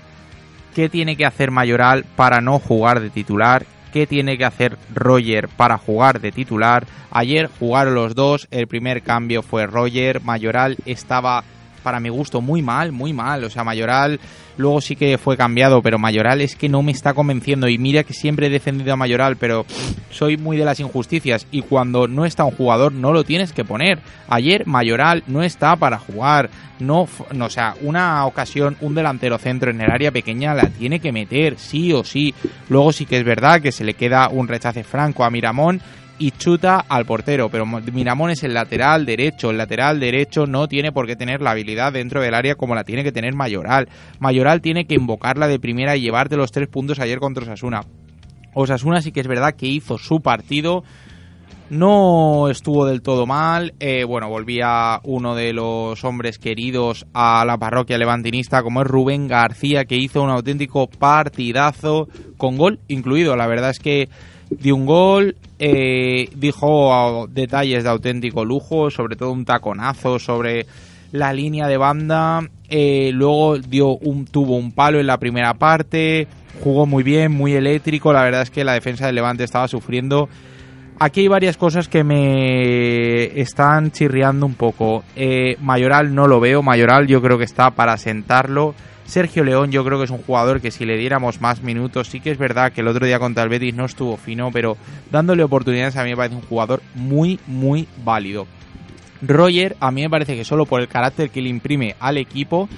[0.74, 3.64] ¿Qué tiene que hacer Mayoral para no jugar de titular?
[3.94, 6.84] ¿Qué tiene que hacer Roger para jugar de titular?
[7.12, 11.44] Ayer jugaron los dos, el primer cambio fue Roger, Mayoral estaba
[11.84, 14.18] para mi gusto muy mal, muy mal, o sea, Mayoral
[14.56, 18.04] luego sí que fue cambiado, pero Mayoral es que no me está convenciendo y mira
[18.04, 19.66] que siempre he defendido a Mayoral, pero
[20.10, 23.64] soy muy de las injusticias y cuando no está un jugador no lo tienes que
[23.64, 24.00] poner.
[24.28, 29.70] Ayer Mayoral no está para jugar, no, no, o sea, una ocasión, un delantero centro
[29.70, 32.34] en el área pequeña la tiene que meter, sí o sí.
[32.68, 35.80] Luego sí que es verdad que se le queda un rechace franco a Miramón
[36.18, 40.92] y chuta al portero, pero Miramón es el lateral derecho, el lateral derecho no tiene
[40.92, 43.88] por qué tener la habilidad dentro del área como la tiene que tener Mayoral.
[44.20, 47.82] Mayoral tiene que invocarla de primera y llevarte los tres puntos ayer contra Osasuna.
[48.54, 50.84] Osasuna sí que es verdad que hizo su partido,
[51.70, 53.74] no estuvo del todo mal.
[53.80, 59.28] eh, bueno, volvía uno de los hombres queridos a la parroquia levantinista, como es Rubén
[59.28, 63.34] García, que hizo un auténtico partidazo con gol incluido.
[63.36, 64.08] La verdad es que
[64.60, 70.66] dio un gol, eh, dijo detalles de auténtico lujo, sobre todo un taconazo sobre
[71.12, 72.48] la línea de banda.
[72.68, 76.26] eh, luego dio un, tuvo un palo en la primera parte.
[76.62, 78.12] Jugó muy bien, muy eléctrico.
[78.12, 80.28] La verdad es que la defensa del Levante estaba sufriendo.
[80.98, 85.04] Aquí hay varias cosas que me están chirriando un poco.
[85.16, 86.62] Eh, Mayoral no lo veo.
[86.62, 88.74] Mayoral yo creo que está para sentarlo.
[89.06, 92.20] Sergio León yo creo que es un jugador que si le diéramos más minutos, sí
[92.20, 94.76] que es verdad que el otro día contra el Betis no estuvo fino, pero
[95.10, 98.46] dándole oportunidades a mí me parece un jugador muy, muy válido.
[99.22, 102.68] Roger, a mí me parece que solo por el carácter que le imprime al equipo,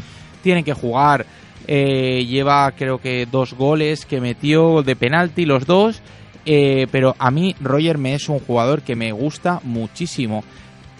[0.42, 1.26] tiene que jugar.
[1.68, 6.02] Eh, lleva creo que dos goles que metió de penalti, los dos.
[6.48, 10.44] Eh, pero a mí Roger me es un jugador que me gusta muchísimo.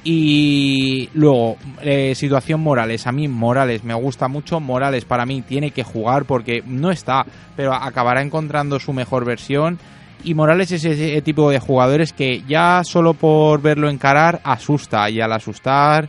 [0.08, 3.08] Y luego, eh, situación Morales.
[3.08, 4.60] A mí Morales me gusta mucho.
[4.60, 9.80] Morales para mí tiene que jugar porque no está, pero acabará encontrando su mejor versión.
[10.22, 15.10] Y Morales es ese tipo de jugadores que ya solo por verlo encarar asusta.
[15.10, 16.08] Y al asustar,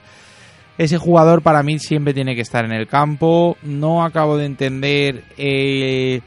[0.77, 3.57] ese jugador para mí siempre tiene que estar en el campo.
[3.63, 6.21] No acabo de entender eh,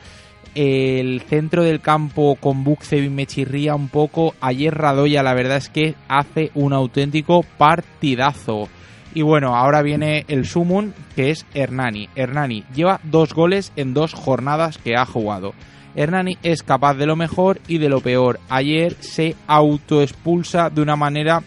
[0.54, 4.34] el centro del campo con Buxevi me chirría un poco.
[4.40, 8.68] Ayer Radoya la verdad es que hace un auténtico partidazo.
[9.14, 12.08] Y bueno, ahora viene el Sumun, que es Hernani.
[12.14, 15.52] Hernani lleva dos goles en dos jornadas que ha jugado.
[15.96, 18.38] Hernani es capaz de lo mejor y de lo peor.
[18.48, 21.42] Ayer se autoexpulsa de una manera,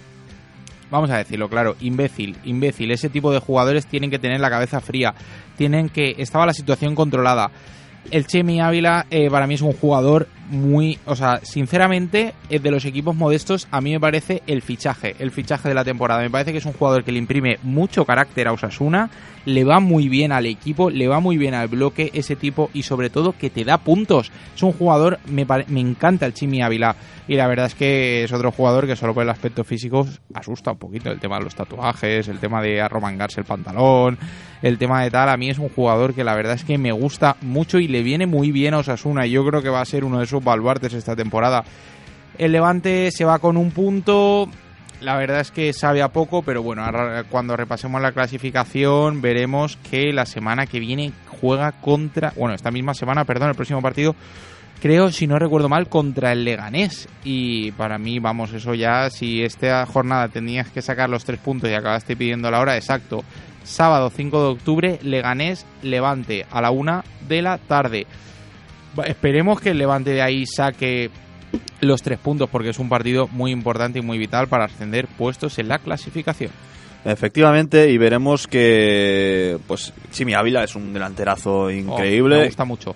[0.92, 2.92] vamos a decirlo claro, imbécil, imbécil.
[2.92, 5.14] Ese tipo de jugadores tienen que tener la cabeza fría.
[5.56, 6.16] Tienen que...
[6.18, 7.52] Estaba la situación controlada.
[8.12, 12.72] El Chemi Ávila eh, para mí es un jugador muy, o sea, sinceramente, eh, de
[12.72, 16.22] los equipos modestos, a mí me parece el fichaje, el fichaje de la temporada.
[16.22, 19.10] Me parece que es un jugador que le imprime mucho carácter a Osasuna,
[19.46, 22.84] le va muy bien al equipo, le va muy bien al bloque ese tipo y
[22.84, 24.32] sobre todo que te da puntos.
[24.56, 26.96] Es un jugador, me, me encanta el Chimi Ávila
[27.28, 30.72] y la verdad es que es otro jugador que solo por el aspecto físico asusta
[30.72, 31.12] un poquito.
[31.12, 34.18] El tema de los tatuajes, el tema de arromangarse el pantalón,
[34.62, 36.92] el tema de tal, a mí es un jugador que la verdad es que me
[36.92, 39.86] gusta mucho y le viene muy bien a Osasuna y yo creo que va a
[39.86, 41.64] ser uno de sus baluartes esta temporada.
[42.38, 44.50] El Levante se va con un punto.
[45.04, 49.78] La verdad es que sabe a poco, pero bueno, ahora cuando repasemos la clasificación veremos
[49.90, 51.12] que la semana que viene
[51.42, 54.16] juega contra, bueno, esta misma semana, perdón, el próximo partido,
[54.82, 57.08] creo, si no recuerdo mal, contra el Leganés.
[57.24, 61.70] Y para mí, vamos, eso ya, si esta jornada tenías que sacar los tres puntos
[61.70, 63.24] y acabaste pidiendo la hora, exacto.
[63.64, 68.08] Sábado 5 de octubre, Leganés, Levante, a la una de la tarde.
[69.06, 71.10] Esperemos que el Levante de ahí saque
[71.86, 75.58] los tres puntos porque es un partido muy importante y muy vital para ascender puestos
[75.60, 76.52] en la clasificación.
[77.06, 82.38] Efectivamente, y veremos que pues Chimi Ávila es un delanterazo Oh, increíble.
[82.40, 82.96] me gusta mucho.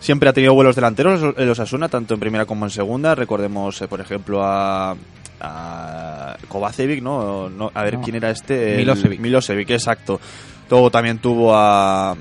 [0.00, 3.14] Siempre ha tenido buenos delanteros el Osasuna, tanto en primera como en segunda.
[3.14, 4.96] Recordemos, eh, por ejemplo, a,
[5.40, 7.48] a Kovacevic, ¿no?
[7.50, 8.00] No, A ver, No.
[8.02, 8.76] ¿quién era este?
[8.78, 9.20] Milosevic.
[9.20, 10.20] Milosevic, exacto.
[10.70, 12.16] Luego también tuvo a,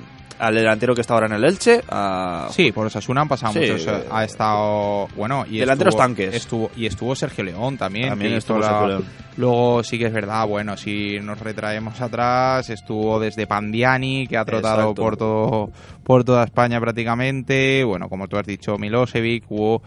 [0.48, 1.82] al delantero que está ahora en el Elche.
[1.90, 3.88] A, Sí, por Osasuna han pasado Sí, muchos.
[3.88, 5.08] eh, Ha estado.
[5.16, 6.36] Bueno, y delanteros estuvo- tanques.
[6.36, 8.10] Estuvo, y estuvo Sergio León también.
[8.10, 9.06] También estuvo Sergio León.
[9.38, 14.46] Luego sí que es verdad, bueno, si nos retraemos atrás, estuvo desde Pandiani, que ha
[14.46, 15.02] trotado Exacto.
[15.02, 15.72] por todo
[16.04, 17.84] por toda España prácticamente.
[17.84, 19.82] Bueno, como tú has dicho, Milosevic, hubo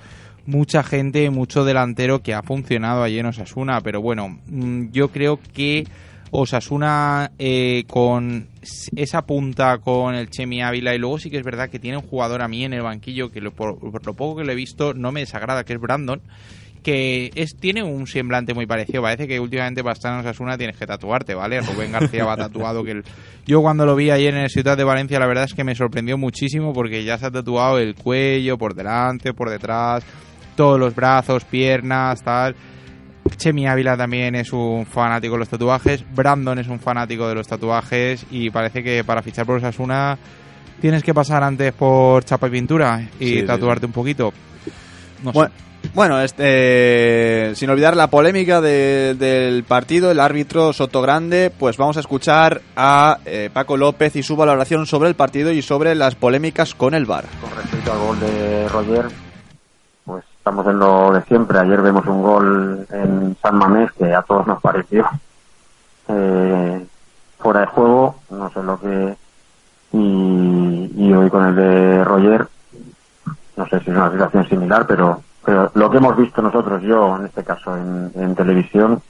[0.47, 5.39] mucha gente, mucho delantero que ha funcionado allí en Osasuna, pero bueno, mm, yo creo
[5.55, 5.87] que
[6.39, 8.47] Osasuna eh, con
[8.97, 12.03] esa punta con el Chemi Ávila y luego sí que es verdad que tiene un
[12.07, 14.57] jugador a mí en el banquillo que lo, por, por lo poco que lo he
[14.57, 16.21] visto no me desagrada, que es Brandon
[16.83, 19.03] que es tiene un semblante muy parecido.
[19.03, 21.61] Parece que últimamente para estar en Osasuna tienes que tatuarte, ¿vale?
[21.61, 22.85] Rubén García va tatuado.
[22.85, 23.05] que el-
[23.45, 25.75] Yo cuando lo vi ayer en el Ciudad de Valencia, la verdad es que me
[25.75, 30.05] sorprendió muchísimo porque ya se ha tatuado el cuello, por delante, por detrás,
[30.55, 32.55] todos los brazos, piernas, tal.
[33.37, 36.05] Chemi Ávila también es un fanático de los tatuajes.
[36.15, 38.25] Brandon es un fanático de los tatuajes.
[38.31, 40.17] Y parece que para fichar por Osasuna
[40.81, 44.33] tienes que pasar antes por chapa y pintura y Sí, sí, tatuarte un poquito.
[45.23, 45.49] No sé.
[45.95, 51.97] Bueno, este, sin olvidar la polémica de- del partido, el árbitro Soto Grande, pues vamos
[51.97, 56.17] a escuchar a eh, Paco López y su valoración sobre el partido y sobre las
[56.17, 57.25] polémicas con el VAR.
[57.41, 59.05] Con respecto al gol de Roger,
[60.47, 61.59] estamos en lo de siempre.
[61.59, 65.05] Ayer vemos un gol en San Mamés que a todos nos pareció
[66.07, 66.87] eh,
[67.37, 69.17] fuera de juego, no sé lo que.
[69.91, 72.47] Y, hoy con el de Roger,
[73.57, 77.17] no sé si es una situación similar, pero, pero lo que hemos visto nosotros, yo
[77.17, 79.03] en este caso en, en televisión,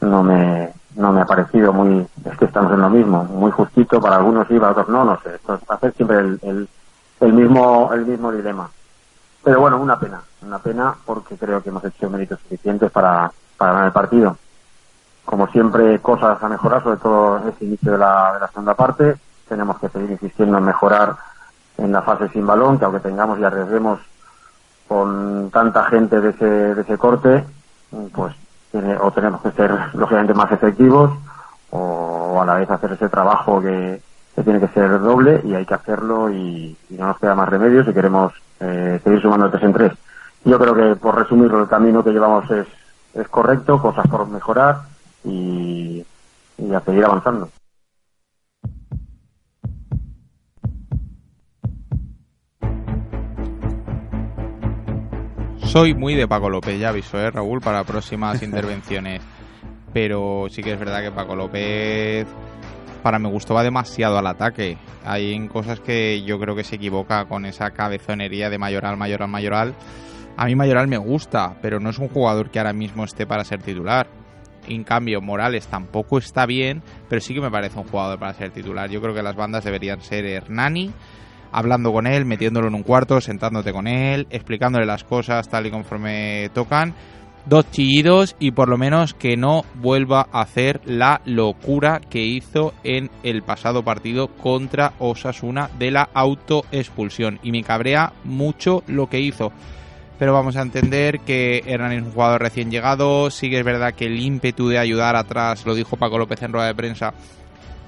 [0.00, 4.00] no me, no me ha parecido muy, es que estamos en lo mismo, muy justito,
[4.00, 6.68] para algunos sí, para otros no, no sé, esto es hacer siempre el, el,
[7.20, 8.70] el mismo, el mismo dilema.
[9.42, 13.72] Pero bueno, una pena, una pena porque creo que hemos hecho méritos suficientes para, para
[13.72, 14.36] ganar el partido.
[15.24, 19.16] Como siempre, cosas a mejorar, sobre todo ese inicio de la, de la segunda parte.
[19.48, 21.16] Tenemos que seguir insistiendo en mejorar
[21.78, 24.00] en la fase sin balón, que aunque tengamos y arriesguemos
[24.88, 27.46] con tanta gente de ese, de ese corte,
[28.14, 28.34] pues
[28.70, 31.10] tiene- o tenemos que ser lógicamente más efectivos
[31.70, 34.02] o, a la vez hacer ese trabajo que,
[34.34, 37.48] que tiene que ser doble y hay que hacerlo y, y no nos queda más
[37.48, 39.92] remedio si queremos eh, seguir sumando tres en tres.
[40.44, 42.66] Yo creo que por resumirlo el camino que llevamos es,
[43.14, 44.82] es correcto, cosas por mejorar
[45.24, 46.04] y,
[46.58, 47.48] y a seguir avanzando.
[55.72, 59.22] Soy muy de Paco López, ya aviso, ¿eh, Raúl, para próximas intervenciones.
[59.94, 62.26] Pero sí que es verdad que Paco López,
[63.02, 64.76] para mi gusto, va demasiado al ataque.
[65.04, 69.74] Hay cosas que yo creo que se equivoca con esa cabezonería de Mayoral, Mayoral, Mayoral.
[70.36, 73.44] A mí Mayoral me gusta, pero no es un jugador que ahora mismo esté para
[73.44, 74.08] ser titular.
[74.66, 78.50] En cambio, Morales tampoco está bien, pero sí que me parece un jugador para ser
[78.50, 78.88] titular.
[78.90, 80.90] Yo creo que las bandas deberían ser Hernani,
[81.50, 85.70] hablando con él, metiéndolo en un cuarto, sentándote con él, explicándole las cosas tal y
[85.70, 86.94] conforme tocan.
[87.44, 92.72] Dos chillidos y por lo menos que no vuelva a hacer la locura que hizo
[92.84, 97.40] en el pasado partido contra Osasuna de la autoexpulsión.
[97.42, 99.50] Y me cabrea mucho lo que hizo.
[100.22, 103.28] Pero vamos a entender que Hernán es un jugador recién llegado.
[103.28, 106.52] Sí que es verdad que el ímpetu de ayudar atrás, lo dijo Paco López en
[106.52, 107.12] rueda de prensa,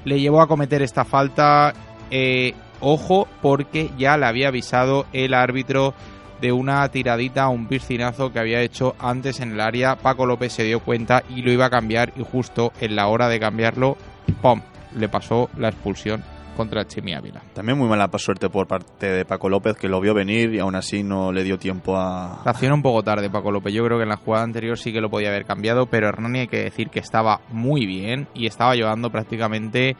[0.05, 1.73] le llevó a cometer esta falta.
[2.11, 5.94] Eh, ojo, porque ya le había avisado el árbitro
[6.40, 9.94] de una tiradita, un piscinazo que había hecho antes en el área.
[9.94, 13.29] Paco López se dio cuenta y lo iba a cambiar y justo en la hora
[13.29, 13.97] de cambiarlo,
[14.42, 14.61] ¡pum!
[14.97, 17.43] Le pasó la expulsión contra Chimi Ávila.
[17.53, 20.77] También muy mala suerte por parte de Paco López, que lo vio venir y aún
[20.77, 22.43] así no le dio tiempo a...
[22.45, 23.73] Reaccionó un poco tarde Paco López.
[23.73, 26.40] Yo creo que en la jugada anterior sí que lo podía haber cambiado, pero Hernani
[26.40, 29.97] hay que decir que estaba muy bien y estaba llevando prácticamente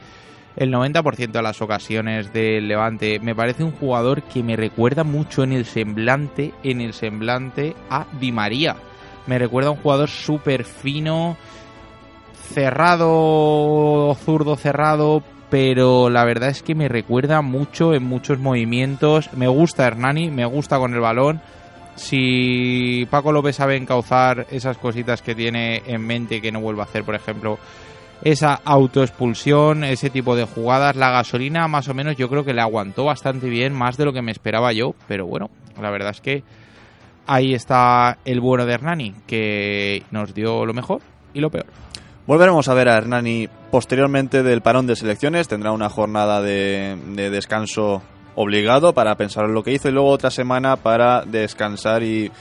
[0.55, 3.19] el 90% de las ocasiones del Levante.
[3.19, 8.05] Me parece un jugador que me recuerda mucho en el semblante, en el semblante a
[8.19, 8.77] Di María.
[9.27, 11.35] Me recuerda a un jugador súper fino,
[12.53, 19.31] cerrado, zurdo cerrado, pero la verdad es que me recuerda mucho en muchos movimientos.
[19.33, 21.41] Me gusta Hernani, me gusta con el balón.
[21.95, 26.85] Si Paco López sabe encauzar esas cositas que tiene en mente que no vuelva a
[26.85, 27.57] hacer, por ejemplo,
[28.21, 32.61] esa autoexpulsión, ese tipo de jugadas, la gasolina más o menos yo creo que le
[32.61, 35.49] aguantó bastante bien, más de lo que me esperaba yo, pero bueno,
[35.81, 36.43] la verdad es que
[37.27, 41.01] ahí está el bueno de Hernani, que nos dio lo mejor
[41.33, 41.67] y lo peor.
[42.27, 45.47] Volveremos a ver a Hernani posteriormente del parón de selecciones.
[45.47, 48.01] Tendrá una jornada de, de descanso
[48.33, 52.31] obligado para pensar en lo que hizo y luego otra semana para descansar y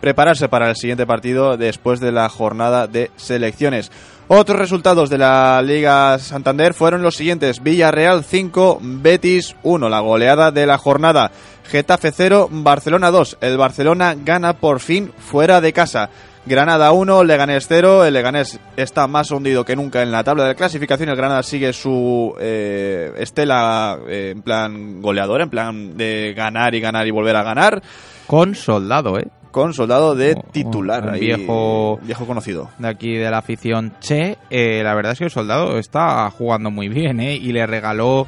[0.00, 3.90] prepararse para el siguiente partido después de la jornada de selecciones.
[4.28, 7.62] Otros resultados de la Liga Santander fueron los siguientes.
[7.62, 11.30] Villarreal 5, Betis 1, la goleada de la jornada.
[11.64, 13.38] Getafe 0, Barcelona 2.
[13.40, 16.10] El Barcelona gana por fin fuera de casa.
[16.44, 18.04] Granada 1, Leganés 0.
[18.04, 21.08] El Leganés está más hundido que nunca en la tabla de clasificación.
[21.08, 26.80] El Granada sigue su eh, estela eh, en plan goleador, en plan de ganar y
[26.80, 27.80] ganar y volver a ganar.
[28.26, 29.28] Con soldado, ¿eh?
[29.52, 32.70] Con soldado de titular, un viejo- viejo conocido.
[32.78, 36.70] de aquí de la afición Che, eh, la verdad es que el soldado está jugando
[36.70, 37.34] muy bien, ¿eh?
[37.34, 38.26] Y le regaló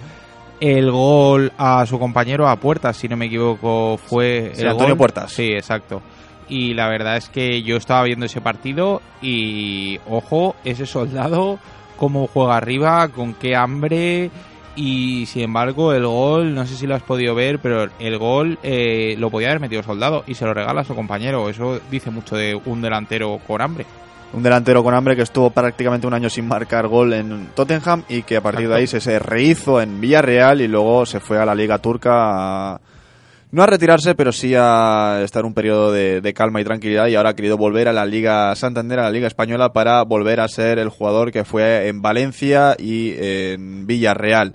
[0.61, 4.95] el gol a su compañero a Puertas, si no me equivoco, fue Sí, el Antonio
[4.95, 4.99] gol.
[4.99, 5.33] Puertas.
[5.33, 6.03] Sí, exacto.
[6.49, 11.59] Y la verdad es que yo estaba viendo ese partido y, ojo, ese soldado,
[11.97, 14.31] cómo juega arriba, con qué hambre.
[14.77, 18.59] Y sin embargo, el gol, no sé si lo has podido ver, pero el gol
[18.63, 21.49] eh, lo podía haber metido soldado y se lo regala a su compañero.
[21.49, 23.87] Eso dice mucho de un delantero con hambre.
[24.33, 28.23] Un delantero con hambre que estuvo prácticamente un año sin marcar gol en Tottenham y
[28.23, 31.47] que a partir de ahí se, se rehizo en Villarreal y luego se fue a
[31.47, 32.81] la Liga Turca a-
[33.55, 37.15] no a retirarse, pero sí a estar un periodo de, de calma y tranquilidad y
[37.15, 40.49] ahora ha querido volver a la Liga Santander, a la Liga Española, para volver a
[40.49, 44.55] ser el jugador que fue en Valencia y en Villarreal.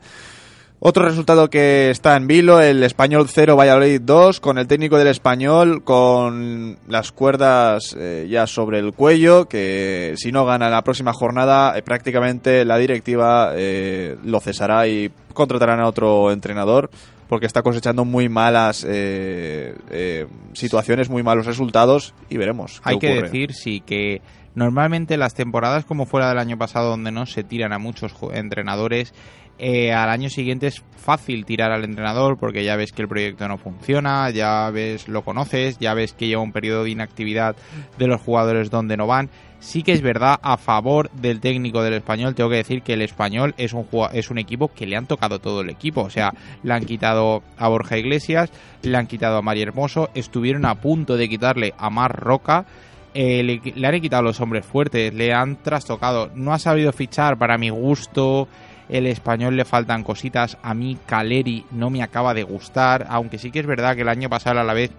[0.81, 5.07] Otro resultado que está en vilo, el Español 0, Valladolid 2, con el técnico del
[5.07, 11.11] Español con las cuerdas eh, ya sobre el cuello, que si no gana la próxima
[11.11, 16.89] jornada, eh, prácticamente la directiva eh, lo cesará y contratarán a otro entrenador,
[17.29, 22.81] porque está cosechando muy malas eh, eh, situaciones, muy malos resultados, y veremos.
[22.81, 24.23] qué Hay que decir, sí, que
[24.55, 29.13] normalmente las temporadas como fuera del año pasado, donde no se tiran a muchos entrenadores,
[29.61, 33.45] eh, al año siguiente es fácil tirar al entrenador porque ya ves que el proyecto
[33.47, 37.57] no funciona, ya ves, lo conoces, ya ves que lleva un periodo de inactividad
[37.97, 39.29] de los jugadores donde no van.
[39.61, 43.01] Sí que es verdad, a favor del técnico del español, tengo que decir que el
[43.01, 46.01] español es un, es un equipo que le han tocado todo el equipo.
[46.01, 46.33] O sea,
[46.63, 48.51] le han quitado a Borja Iglesias,
[48.83, 52.65] le han quitado a María Hermoso, estuvieron a punto de quitarle a Mar Roca.
[53.13, 57.37] eh, le, le han quitado los hombres fuertes, le han trastocado, no ha sabido fichar
[57.37, 58.47] para mi gusto,
[58.87, 63.51] el español le faltan cositas, a mí Caleri no me acaba de gustar, aunque sí
[63.51, 64.91] que es verdad que el año pasado a la vez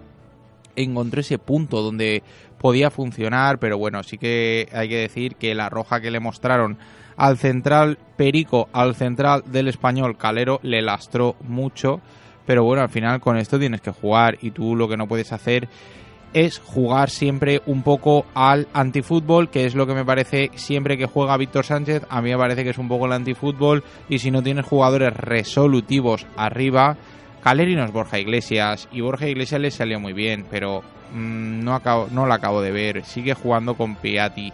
[0.75, 2.23] encontré ese punto donde
[2.57, 6.77] podía funcionar, pero bueno, sí que hay que decir que la roja que le mostraron
[7.17, 12.01] al central Perico, al central del español Calero, le lastró mucho,
[12.45, 15.31] pero bueno, al final con esto tienes que jugar y tú lo que no puedes
[15.31, 15.67] hacer
[16.33, 21.05] es jugar siempre un poco al antifútbol, que es lo que me parece siempre que
[21.05, 24.31] juega Víctor Sánchez, a mí me parece que es un poco el antifútbol y si
[24.31, 26.97] no tienes jugadores resolutivos arriba,
[27.43, 30.81] Caleri no es Borja Iglesias y Borja Iglesias le salió muy bien, pero
[31.13, 31.81] mm, no,
[32.11, 34.53] no lo acabo de ver, sigue jugando con Piatti.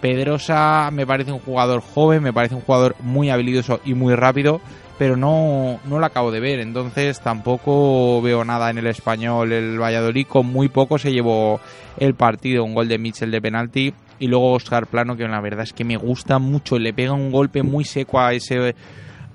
[0.00, 4.60] Pedrosa me parece un jugador joven, me parece un jugador muy habilidoso y muy rápido,
[4.98, 6.60] pero no, no lo acabo de ver.
[6.60, 9.52] Entonces tampoco veo nada en el español.
[9.52, 11.60] El Valladolid con muy poco se llevó
[11.98, 13.94] el partido, un gol de Mitchell de penalti.
[14.18, 17.30] Y luego Oscar Plano, que la verdad es que me gusta mucho, le pega un
[17.30, 18.74] golpe muy seco a ese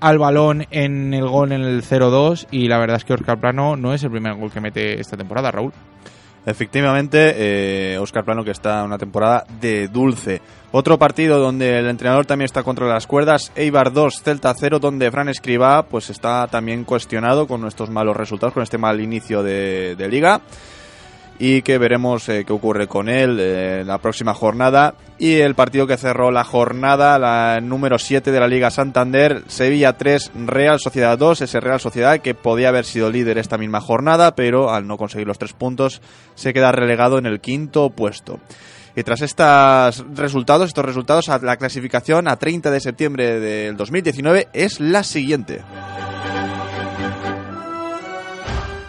[0.06, 3.76] al balón en el gol en el 0-2 y la verdad es que Oscar Plano
[3.76, 5.74] no es el primer gol que mete esta temporada, Raúl.
[6.46, 10.44] Efectivamente, eh, Oscar Plano que está en una temporada de dulce.
[10.72, 15.10] Otro partido donde el entrenador también está contra las cuerdas, Eibar 2, Celta 0, donde
[15.10, 20.08] Fran Escribá pues está también cuestionado con estos malos resultados, con este mal inicio de,
[20.08, 20.42] liga.
[21.40, 24.94] Y que veremos eh, qué ocurre con él eh, la próxima jornada.
[25.18, 29.94] Y el partido que cerró la jornada, la número 7 de la Liga Santander, Sevilla
[29.94, 31.42] 3, Real Sociedad 2.
[31.42, 35.28] Ese Real Sociedad que podía haber sido líder esta misma jornada, pero al no conseguir
[35.28, 36.02] los tres puntos
[36.36, 38.40] se queda relegado en el quinto puesto.
[38.98, 44.80] Y tras estos resultados, estos resultados, la clasificación a 30 de septiembre del 2019 es
[44.82, 45.62] la siguiente.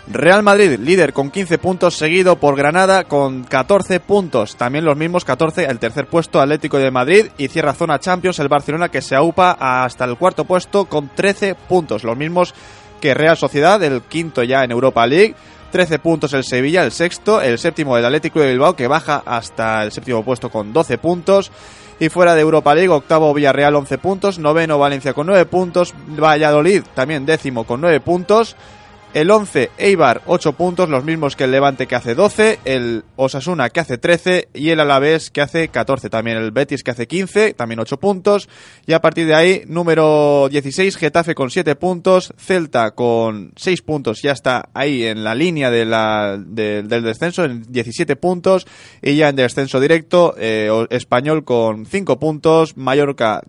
[0.09, 4.55] Real Madrid, líder con 15 puntos, seguido por Granada con 14 puntos.
[4.55, 8.47] También los mismos 14 el tercer puesto Atlético de Madrid y cierra zona Champions el
[8.47, 12.05] Barcelona que se aupa hasta el cuarto puesto con 13 puntos.
[12.05, 12.55] Los mismos
[13.01, 15.35] que Real Sociedad, el quinto ya en Europa League.
[15.73, 19.83] 13 puntos el Sevilla, el sexto, el séptimo el Atlético de Bilbao que baja hasta
[19.83, 21.51] el séptimo puesto con 12 puntos.
[21.99, 26.85] Y fuera de Europa League, octavo Villarreal 11 puntos, noveno Valencia con 9 puntos, Valladolid
[26.95, 28.55] también décimo con 9 puntos.
[29.17, 33.71] El 11, Eibar, 8 puntos, los mismos que el Levante que hace 12, el Osasuna
[33.71, 36.11] que hace 13 y el Alavés que hace 14.
[36.11, 38.47] También el Betis que hace 15, también 8 puntos.
[38.87, 44.21] Y a partir de ahí, número 16, Getafe con 7 puntos, Celta con 6 puntos,
[44.21, 48.67] ya está ahí en la línea de la, de- del descenso, en 17 puntos.
[49.01, 53.41] Y ya en descenso directo, eh, Español con 5 puntos, Mallorca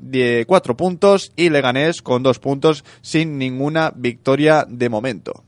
[0.47, 5.43] 4 puntos y Leganés con 2 puntos sin ninguna victoria de momento.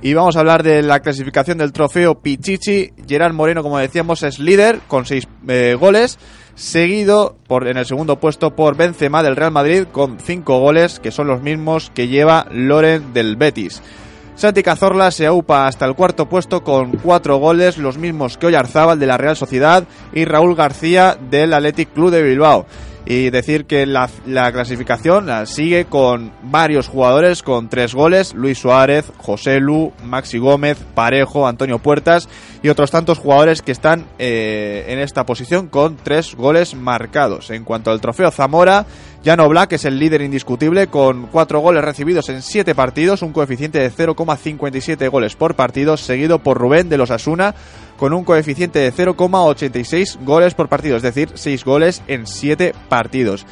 [0.00, 2.92] Y vamos a hablar de la clasificación del trofeo Pichichi.
[3.08, 5.26] Gerard Moreno, como decíamos, es líder con 6
[5.80, 6.18] goles.
[6.54, 11.10] Seguido por, en el segundo puesto por Benzema del Real Madrid con 5 goles, que
[11.10, 13.82] son los mismos que lleva Loren del Betis.
[14.36, 19.00] Santi Cazorla se aupa hasta el cuarto puesto con 4 goles, los mismos que Oyarzábal
[19.00, 19.82] de la Real Sociedad
[20.12, 22.66] y Raúl García del Athletic Club de Bilbao.
[23.10, 28.58] Y decir que la, la clasificación la sigue con varios jugadores con tres goles, Luis
[28.58, 32.28] Suárez, José Lu, Maxi Gómez, Parejo, Antonio Puertas
[32.62, 37.48] y otros tantos jugadores que están eh, en esta posición con tres goles marcados.
[37.48, 38.84] En cuanto al trofeo Zamora,
[39.24, 43.78] Llano Black es el líder indiscutible con cuatro goles recibidos en siete partidos, un coeficiente
[43.78, 47.54] de 0,57 goles por partido, seguido por Rubén de los Asuna
[47.98, 53.44] con un coeficiente de 0,86 goles por partido, es decir, 6 goles en 7 partidos.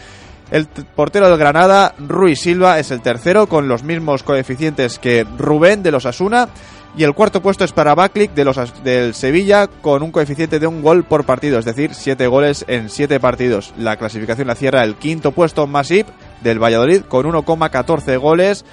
[0.50, 5.82] El portero del Granada, Rui Silva, es el tercero con los mismos coeficientes que Rubén
[5.82, 6.48] de los Asuna.
[6.96, 10.66] Y el cuarto puesto es para Baklik de los, del Sevilla con un coeficiente de
[10.66, 13.74] un gol por partido, es decir, 7 goles en 7 partidos.
[13.76, 16.06] La clasificación la cierra el quinto puesto Masip
[16.42, 18.64] del Valladolid con 1,14 goles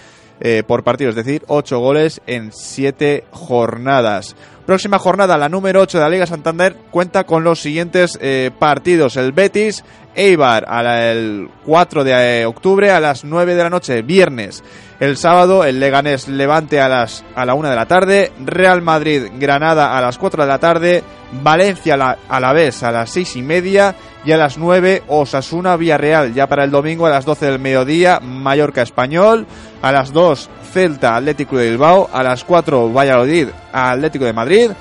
[0.46, 4.36] eh, por partido, es decir, 8 goles en 7 jornadas.
[4.66, 9.16] Próxima jornada, la número 8 de la Liga Santander, cuenta con los siguientes eh, partidos.
[9.16, 9.86] El Betis,
[10.16, 14.64] Eibar, a la- el 4 de eh, octubre a las 9 de la noche, viernes.
[15.00, 18.32] El sábado, el Leganés Levante a, las, a la 1 de la tarde.
[18.46, 21.04] Real Madrid, Granada a las 4 de la tarde.
[21.42, 23.96] Valencia la- a la vez a las 6 y media.
[24.26, 26.34] Y a las 9, Osasuna Villarreal.
[26.34, 29.46] Ya para el domingo a las 12 del mediodía, Mallorca Español.
[29.82, 32.10] A las 2, Celta Atlético de Bilbao.
[32.14, 34.72] A las 4, Valladolid Atlético de Madrid.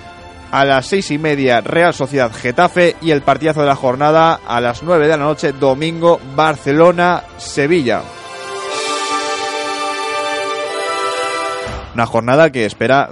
[0.53, 2.97] A las seis y media, Real Sociedad Getafe.
[3.01, 8.03] Y el partidazo de la jornada a las 9 de la noche, domingo, Barcelona Sevilla.
[11.95, 13.11] Una jornada que espera,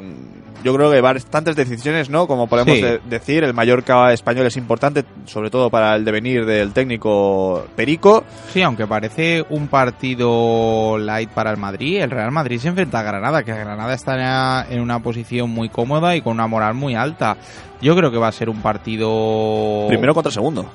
[0.65, 2.27] yo creo que bastantes decisiones, ¿no?
[2.27, 2.83] Como podemos Sí.
[2.83, 8.25] de- decir, el Mallorca español es importante, sobre todo para el devenir del técnico Perico.
[8.53, 13.03] Sí, aunque parece un partido light para el Madrid, el Real Madrid se enfrenta a
[13.03, 17.37] Granada, que Granada está en una posición muy cómoda y con una moral muy alta.
[17.81, 20.67] Yo creo que va a ser un partido Primero contra segundo.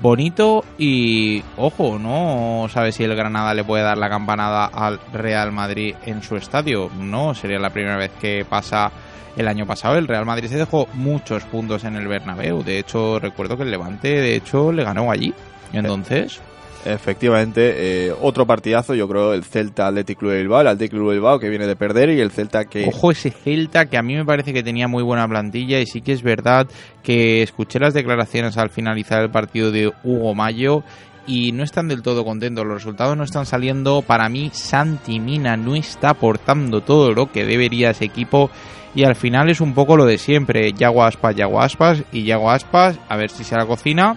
[0.00, 5.52] bonito y ojo, no sabe si el Granada le puede dar la campanada al Real
[5.52, 6.90] Madrid en su estadio.
[6.98, 8.90] No, sería la primera vez que pasa
[9.36, 9.96] el año pasado.
[9.96, 12.62] El Real Madrid se dejó muchos puntos en el Bernabéu.
[12.62, 15.34] De hecho, recuerdo que el Levante, de hecho, le ganó allí.
[15.72, 16.40] Entonces,
[16.84, 21.10] Efectivamente, eh, otro partidazo, yo creo, el Celta Athletic Club de Bilbao, el Athletic Club
[21.10, 22.86] de Bilbao que viene de perder y el Celta que...
[22.86, 26.00] Ojo ese Celta que a mí me parece que tenía muy buena plantilla y sí
[26.00, 26.66] que es verdad
[27.04, 30.82] que escuché las declaraciones al finalizar el partido de Hugo Mayo
[31.24, 35.56] y no están del todo contentos, los resultados no están saliendo, para mí Santi Mina
[35.56, 38.50] no está aportando todo lo que debería ese equipo
[38.94, 42.50] y al final es un poco lo de siempre, Yago Aspas, Yago Aspas y Yago
[42.50, 44.16] Aspas, a ver si se la cocina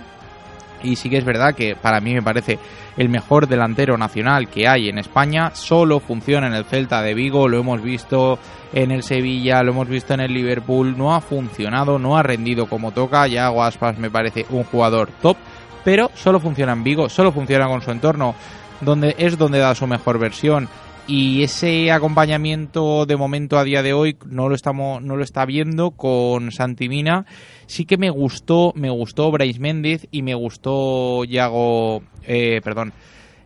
[0.85, 2.59] y sí que es verdad que para mí me parece
[2.97, 5.51] el mejor delantero nacional que hay en España.
[5.53, 8.39] Solo funciona en el Celta de Vigo, lo hemos visto
[8.73, 10.97] en el Sevilla, lo hemos visto en el Liverpool.
[10.97, 13.27] No ha funcionado, no ha rendido como toca.
[13.27, 15.37] Ya Aspas me parece un jugador top,
[15.83, 18.35] pero solo funciona en Vigo, solo funciona con su entorno,
[18.81, 20.69] donde es donde da su mejor versión.
[21.07, 25.45] Y ese acompañamiento de momento a día de hoy no lo estamos, no lo está
[25.45, 27.27] viendo con Santi Mina.
[27.67, 32.91] Sí que me gustó, me gustó Brais Méndez y me gustó Yago, eh, perdón,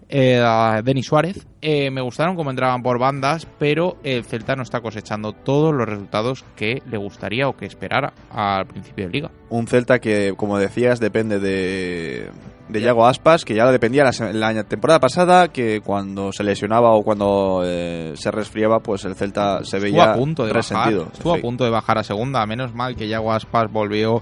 [0.10, 1.46] eh, Denis Suárez.
[1.62, 5.88] Eh, me gustaron cómo entraban por bandas, pero el Celta no está cosechando todos los
[5.88, 9.32] resultados que le gustaría o que esperara al principio de liga.
[9.50, 12.30] Un Celta que, como decías, depende de,
[12.70, 17.04] de Yago Aspas, que ya lo dependía la, temporada pasada, que cuando se lesionaba o
[17.04, 20.78] cuando eh, se resfriaba, pues el Celta se Estuvo veía a punto de bajar.
[20.78, 21.08] resentido.
[21.14, 22.46] Estuvo a punto de bajar a segunda.
[22.46, 24.22] Menos mal que Yago Aspas volvió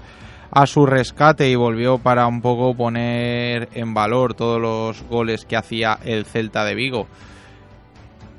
[0.50, 5.56] a su rescate y volvió para un poco poner en valor todos los goles que
[5.56, 7.06] hacía el Celta de Vigo.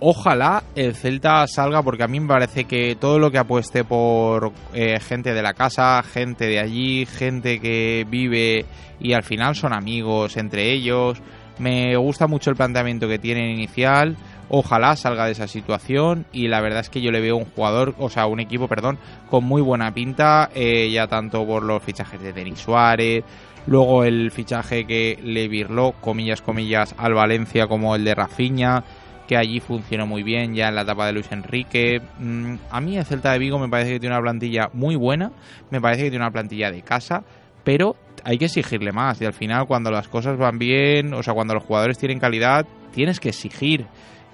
[0.02, 4.54] Ojalá el Celta salga porque a mí me parece que todo lo que apueste por
[4.74, 8.66] eh, gente de la casa, gente de allí, gente que vive
[9.02, 11.22] y al final son amigos entre ellos.
[11.58, 14.16] Me gusta mucho el planteamiento que tienen inicial.
[14.50, 17.94] Ojalá salga de esa situación y la verdad es que yo le veo un jugador,
[18.00, 18.98] o sea, un equipo, perdón,
[19.30, 23.24] con muy buena pinta, eh, ya tanto por los fichajes de Denis Suárez,
[23.68, 28.84] luego el fichaje que le virló, comillas, comillas, al Valencia como el de Rafinha,
[29.28, 32.02] que allí funcionó muy bien ya en la etapa de Luis Enrique.
[32.18, 35.32] Mm, a mí el Celta de Vigo me parece que tiene una plantilla muy buena,
[35.70, 37.24] me parece que tiene una plantilla de casa,
[37.64, 41.36] pero hay que exigirle más y al final cuando las cosas van bien, o sea,
[41.36, 43.86] cuando los jugadores tienen calidad, tienes que exigir.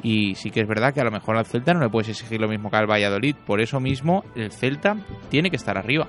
[0.03, 2.39] Y sí que es verdad que a lo mejor al Celta no le puedes exigir
[2.39, 3.35] lo mismo que al Valladolid.
[3.45, 4.95] Por eso mismo el Celta
[5.29, 6.07] tiene que estar arriba.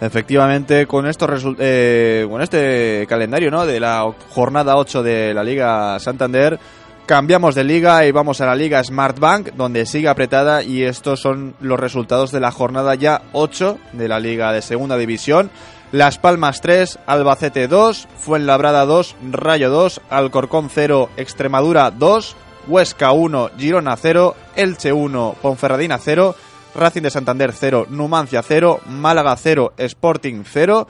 [0.00, 3.64] Efectivamente, con resul- eh, con este calendario ¿no?
[3.64, 6.58] de la jornada 8 de la Liga Santander,
[7.06, 11.54] cambiamos de liga y vamos a la Liga Smartbank, donde sigue apretada y estos son
[11.60, 15.50] los resultados de la jornada ya 8 de la Liga de Segunda División.
[15.92, 22.34] Las Palmas 3, Albacete 2, Fuenlabrada 2, Rayo 2, Alcorcón 0, Extremadura 2,
[22.66, 26.34] Huesca 1, Girona 0, Elche 1, Ponferradina 0,
[26.74, 30.86] Racing de Santander 0, Numancia 0, Málaga 0, Sporting 0,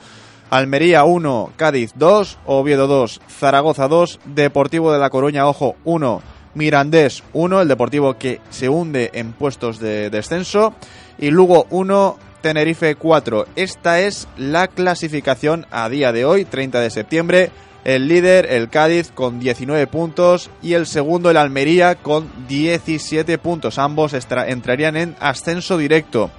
[0.49, 6.21] Almería 1, Cádiz 2, Oviedo 2, Zaragoza 2, Deportivo de La Coruña, ojo, 1,
[6.53, 10.73] Mirandés 1, el Deportivo que se hunde en puestos de descenso,
[11.17, 13.47] y Lugo 1, Tenerife 4.
[13.55, 17.51] Esta es la clasificación a día de hoy, 30 de septiembre.
[17.85, 23.77] El líder, el Cádiz, con 19 puntos y el segundo, el Almería, con 17 puntos.
[23.77, 26.31] Ambos entrarían en ascenso directo.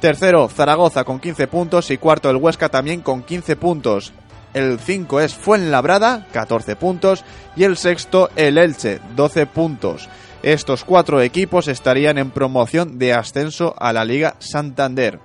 [0.00, 4.12] Tercero, Zaragoza con 15 puntos y cuarto, el Huesca también con 15 puntos.
[4.52, 7.24] El 5 es Fuenlabrada, 14 puntos,
[7.56, 10.08] y el sexto, el Elche, 12 puntos.
[10.42, 15.20] Estos cuatro equipos estarían en promoción de ascenso a la Liga Santander.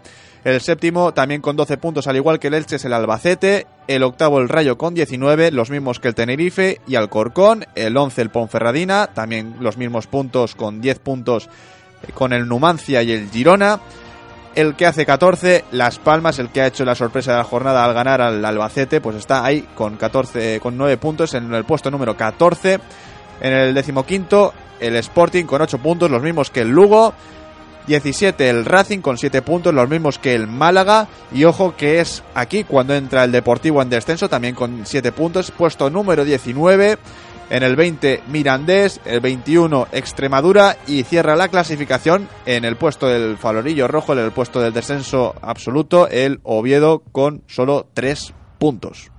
[0.48, 3.68] El séptimo, también con 12 puntos, al igual que el Elche, es el Albacete.
[3.86, 7.66] El octavo, el Rayo, con 19, los mismos que el Tenerife y Alcorcón.
[7.76, 11.50] El 11, el Ponferradina, también los mismos puntos, con 10 puntos
[12.02, 13.82] eh, con el Numancia y el Girona.
[14.56, 17.84] El que hace 14, Las Palmas, el que ha hecho la sorpresa de la jornada
[17.84, 21.92] al ganar al Albacete, pues está ahí con 14, con 9 puntos en el puesto
[21.92, 22.80] número 14.
[23.42, 27.14] En el decimoquinto, el Sporting con 8 puntos, los mismos que el Lugo.
[27.88, 31.08] 17 el Racing con 7 puntos, los mismos que el Málaga.
[31.34, 35.52] Y ojo que es aquí cuando entra el Deportivo en descenso, también con 7 puntos.
[35.52, 36.98] Puesto número 19.
[37.50, 43.38] En el 20 Mirandés, el 21 Extremadura y cierra la clasificación en el puesto del
[43.38, 49.12] Falorillo Rojo, en el puesto del descenso absoluto, el Oviedo con solo 3 puntos.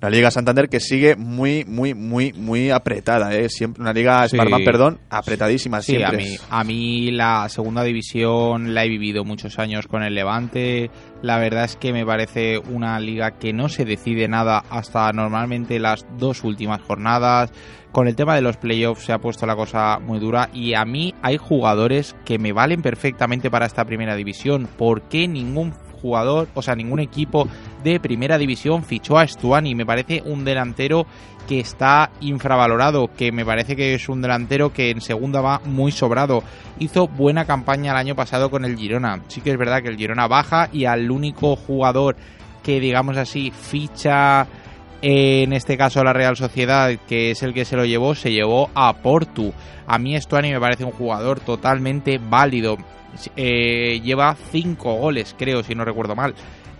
[0.00, 3.48] Una Liga Santander que sigue muy, muy, muy, muy apretada, ¿eh?
[3.48, 4.36] Siempre, una Liga Sí.
[4.36, 6.18] Sparban, perdón, apretadísima Sí, a siempre.
[6.24, 10.88] mí, a mí la segunda división la he vivido muchos años con el Levante.
[11.20, 15.80] La verdad es que me parece una liga que no se decide nada hasta normalmente
[15.80, 17.50] las dos últimas jornadas.
[17.90, 20.84] Con el tema de los playoffs se ha puesto la cosa muy dura y a
[20.84, 24.68] mí hay jugadores que me valen perfectamente para esta primera división.
[24.78, 27.48] ¿Por qué ningún jugador, o sea, ningún equipo
[27.84, 29.74] de primera división fichó a Stuani?
[29.74, 31.06] Me parece un delantero
[31.48, 35.92] que está infravalorado, que me parece que es un delantero que en segunda va muy
[35.92, 36.42] sobrado.
[36.78, 39.22] Hizo buena campaña el año pasado con el Girona.
[39.28, 42.16] Sí que es verdad que el Girona baja y al único jugador
[42.62, 44.46] que digamos así ficha
[45.00, 48.68] en este caso la Real Sociedad, que es el que se lo llevó, se llevó
[48.74, 49.52] a Portu.
[49.86, 52.76] A mí Stuani me parece un jugador totalmente válido.
[53.36, 56.34] Eh, lleva cinco goles, creo, si no recuerdo mal.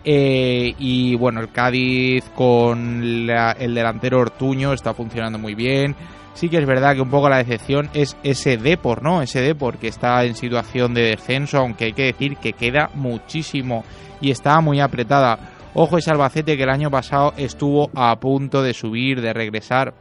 [0.04, 5.94] Eh, y bueno, el Cádiz con el delantero Ortuño está funcionando muy bien.
[6.34, 9.22] Sí que es verdad que un poco la decepción es ese Depor, ¿no?
[9.22, 13.84] Ese Depor que está en situación de descenso, aunque hay que decir que queda muchísimo
[14.20, 15.38] y está muy apretada.
[15.74, 19.94] Ojo ese Albacete que el año pasado estuvo a punto de subir, de regresar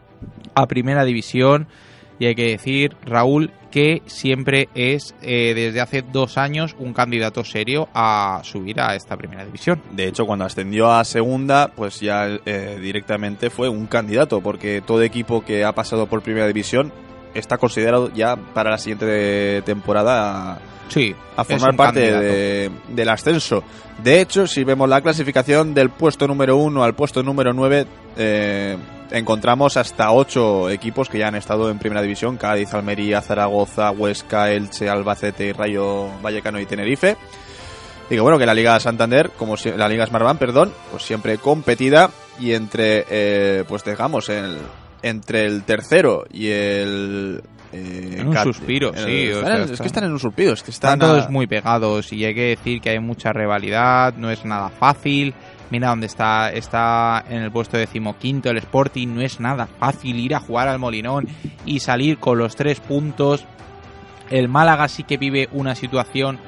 [0.54, 1.68] a primera división.
[2.20, 7.44] Y hay que decir, Raúl, que siempre es eh, desde hace dos años un candidato
[7.44, 9.82] serio a subir a esta primera división.
[9.92, 15.04] De hecho, cuando ascendió a segunda, pues ya eh, directamente fue un candidato, porque todo
[15.04, 16.92] equipo que ha pasado por primera división
[17.36, 20.60] está considerado ya para la siguiente temporada
[20.90, 23.62] Sí, a formar parte de- del ascenso.
[24.02, 28.78] De hecho, si vemos la clasificación del puesto número 1 al puesto número 9, eh,
[29.12, 34.52] encontramos hasta 8 equipos que ya han estado en primera división: Cádiz, Almería, Zaragoza, Huesca,
[34.52, 37.18] Elche, Albacete, Rayo Vallecano y Tenerife.
[38.10, 42.10] Y que bueno, que la Liga Santander, como la Liga Smartbank, perdón, pues siempre competida
[42.40, 44.58] y entre, eh, pues digamos, el,
[45.02, 47.42] entre el tercero y el...
[47.74, 50.54] eh, En un cat- suspiro, el- sí, o sea, es que están en un suspiro,
[50.54, 51.00] es que Están están...
[51.10, 54.70] todos a- muy pegados y hay que decir que hay mucha rivalidad, no es nada
[54.70, 55.34] fácil.
[55.70, 60.34] Mira dónde está, está en el puesto decimoquinto el Sporting, no es nada fácil ir
[60.34, 61.28] a jugar al Molinón
[61.66, 63.46] y salir con los tres puntos.
[64.30, 66.40] El Málaga sí que vive una situación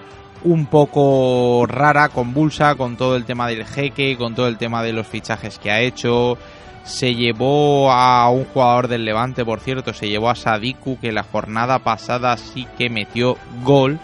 [0.44, 4.94] un poco rara, convulsa, con todo el tema del jeque, con todo el tema de
[4.94, 6.38] los fichajes que ha hecho.
[6.84, 11.24] Se llevó a un jugador del Levante, por cierto, se llevó a Sadiku, que la
[11.24, 14.00] jornada pasada sí que metió gol.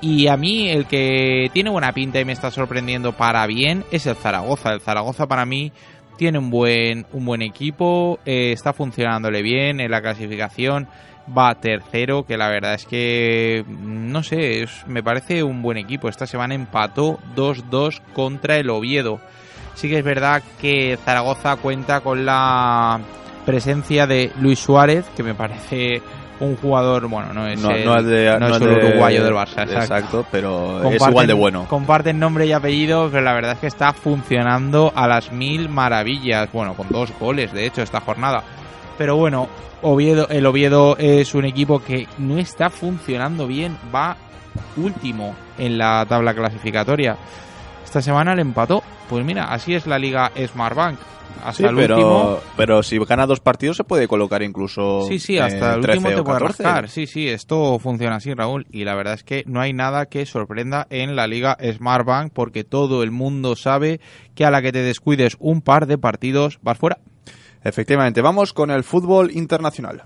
[0.00, 4.06] Y a mí el que tiene buena pinta y me está sorprendiendo para bien es
[4.06, 4.72] el Zaragoza.
[4.72, 5.72] El Zaragoza para mí
[6.16, 10.88] tiene un buen, un buen equipo, eh, está funcionándole bien en la clasificación,
[11.36, 16.08] va tercero, que la verdad es que, no sé, me parece un buen equipo.
[16.08, 19.20] Esta semana empató 2-2 contra el Oviedo.
[19.74, 23.00] Sí que es verdad que Zaragoza cuenta con la
[23.44, 26.00] presencia de Luis Suárez, que me parece
[26.40, 28.68] un jugador, bueno, no es, no, el, no es, de- no no es es el
[28.68, 29.78] de- uruguayo del Barça, exacto.
[29.80, 31.66] Exacto, pero es Comparten- igual de bueno.
[31.68, 36.48] Comparten nombre y apellido, pero la verdad es que está funcionando a las mil maravillas.
[36.52, 38.42] Bueno, con dos goles, de hecho, esta jornada.
[38.98, 39.48] Pero bueno,
[39.82, 43.76] Oviedo, el Oviedo es un equipo que no está funcionando bien.
[43.94, 44.16] Va
[44.76, 47.16] último en la tabla clasificatoria.
[47.96, 48.82] Esta semana le empató.
[49.08, 50.98] Pues mira, así es la liga Smartbank.
[51.42, 51.86] Hasta Sí, el último.
[51.96, 55.80] pero, pero si gana dos partidos se puede colocar incluso Sí, sí, hasta eh, el
[55.80, 56.62] 13 último te puede 14.
[56.62, 56.88] rascar.
[56.90, 58.66] Sí, sí, esto funciona así, Raúl.
[58.70, 62.64] Y la verdad es que no hay nada que sorprenda en la liga Smartbank porque
[62.64, 63.98] todo el mundo sabe
[64.34, 66.98] que a la que te descuides un par de partidos vas fuera.
[67.64, 70.02] Efectivamente, vamos con el fútbol internacional.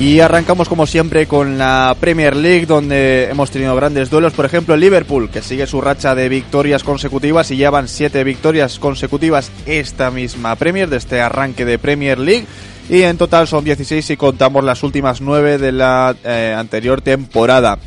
[0.00, 4.32] Y arrancamos como siempre con la Premier League donde hemos tenido grandes duelos.
[4.32, 9.52] Por ejemplo, Liverpool que sigue su racha de victorias consecutivas y llevan siete victorias consecutivas
[9.66, 12.46] esta misma Premier de este arranque de Premier League.
[12.88, 17.78] Y en total son 16 si contamos las últimas nueve de la eh, anterior temporada.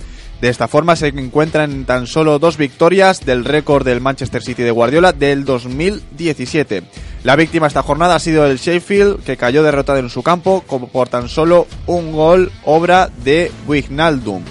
[0.44, 4.62] De esta forma se encuentran en tan solo dos victorias del récord del Manchester City
[4.62, 6.84] de Guardiola del 2017.
[7.24, 11.08] La víctima esta jornada ha sido el Sheffield, que cayó derrotado en su campo por
[11.08, 14.44] tan solo un gol obra de Wijnaldum.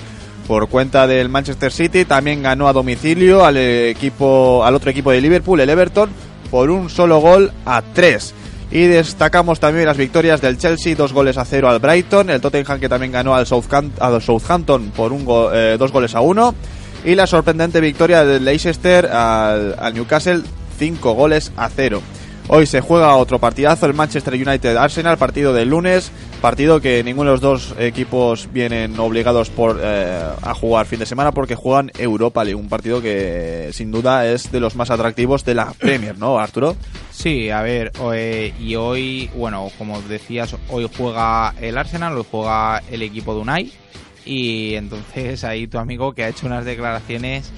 [0.48, 5.20] Por cuenta del Manchester City también ganó a domicilio al equipo al otro equipo de
[5.20, 6.08] Liverpool, el Everton,
[6.50, 8.32] por un solo gol a tres.
[8.72, 12.80] Y destacamos también las victorias del Chelsea, dos goles a cero al Brighton, el Tottenham
[12.80, 16.54] que también ganó al, Southam- al Southampton por un eh, dos goles a uno,
[17.04, 20.40] y la sorprendente victoria del Leicester al, al Newcastle,
[20.78, 22.00] cinco goles a cero.
[22.54, 27.30] Hoy se juega otro partidazo, el Manchester United Arsenal, partido del lunes, partido que ninguno
[27.30, 31.90] de los dos equipos vienen obligados por eh, a jugar fin de semana porque juegan
[31.96, 36.18] Europa League, un partido que sin duda es de los más atractivos de la Premier,
[36.18, 36.76] ¿no, Arturo?
[37.10, 42.82] Sí, a ver, eh, y hoy, bueno, como decías, hoy juega el Arsenal, hoy juega
[42.90, 43.72] el equipo de Unai,
[44.26, 47.50] y entonces ahí tu amigo que ha hecho unas declaraciones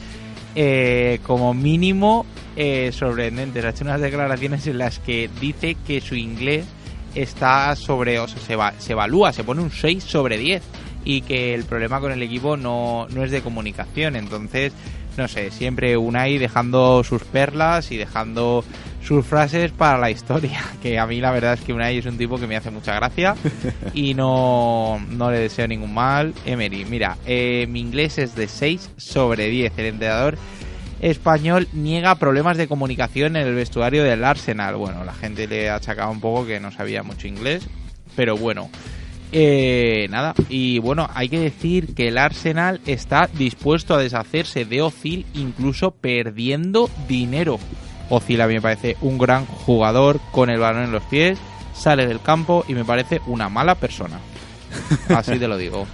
[0.54, 2.26] eh, como mínimo
[2.56, 6.66] eh, sorprendentes, ha hecho unas declaraciones en las que dice que su inglés
[7.14, 10.62] está sobre, o sea, se, se evalúa, se pone un 6 sobre 10
[11.04, 14.72] y que el problema con el equipo no, no es de comunicación, entonces
[15.16, 18.64] no sé, siempre Unai dejando sus perlas y dejando
[19.04, 22.16] sus frases para la historia, que a mí la verdad es que Unai es un
[22.16, 23.36] tipo que me hace mucha gracia
[23.94, 26.34] y no, no le deseo ningún mal.
[26.46, 30.38] Emery, mira, eh, mi inglés es de 6 sobre 10, el entrenador
[31.00, 34.76] español niega problemas de comunicación en el vestuario del Arsenal.
[34.76, 37.68] Bueno, la gente le ha achacado un poco que no sabía mucho inglés,
[38.16, 38.70] pero bueno.
[39.36, 44.80] Eh, nada, y bueno, hay que decir que el Arsenal está dispuesto a deshacerse de
[44.80, 47.58] Ozil, incluso perdiendo dinero.
[48.08, 51.38] Ozil a mí me parece un gran jugador con el balón en los pies,
[51.74, 54.18] sale del campo y me parece una mala persona.
[55.08, 55.86] Así te lo digo.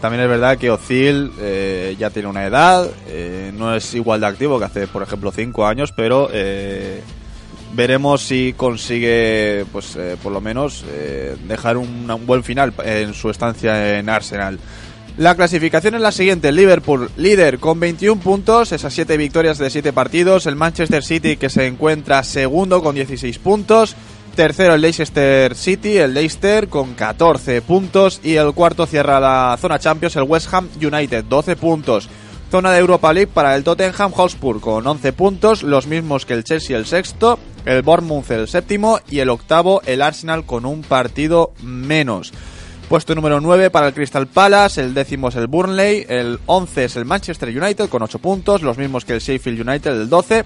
[0.00, 4.26] También es verdad que Ozil eh, ya tiene una edad, eh, no es igual de
[4.26, 7.00] activo que hace, por ejemplo, 5 años, pero eh,
[7.72, 13.14] veremos si consigue, pues eh, por lo menos, eh, dejar un, un buen final en
[13.14, 14.58] su estancia en Arsenal.
[15.18, 19.92] La clasificación es la siguiente: Liverpool, líder con 21 puntos, esas 7 victorias de 7
[19.92, 20.46] partidos.
[20.46, 23.94] El Manchester City, que se encuentra segundo con 16 puntos.
[24.34, 28.20] Tercero el Leicester City, el Leicester con 14 puntos.
[28.24, 32.08] Y el cuarto cierra la zona Champions, el West Ham United, 12 puntos.
[32.50, 36.44] Zona de Europa League para el Tottenham Hotspur con 11 puntos, los mismos que el
[36.44, 41.52] Chelsea el sexto, el Bournemouth el séptimo y el octavo el Arsenal con un partido
[41.62, 42.32] menos.
[42.92, 46.96] Puesto número 9 para el Crystal Palace, el décimo es el Burnley, el 11 es
[46.96, 50.44] el Manchester United con 8 puntos, los mismos que el Sheffield United, el 12.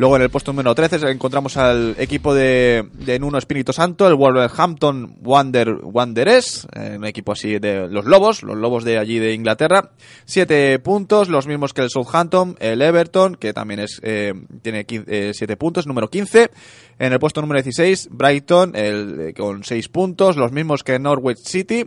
[0.00, 4.14] Luego en el puesto número 13 encontramos al equipo de, de Nuno Espíritu Santo, el
[4.14, 9.34] Wolverhampton Wander, Wanderers, eh, un equipo así de los Lobos, los Lobos de allí de
[9.34, 9.90] Inglaterra.
[10.24, 14.32] 7 puntos, los mismos que el Southampton, el Everton, que también es eh,
[14.62, 16.50] tiene 7 puntos, número 15.
[16.98, 21.44] En el puesto número 16, Brighton, el, eh, con 6 puntos, los mismos que Norwich
[21.44, 21.84] City.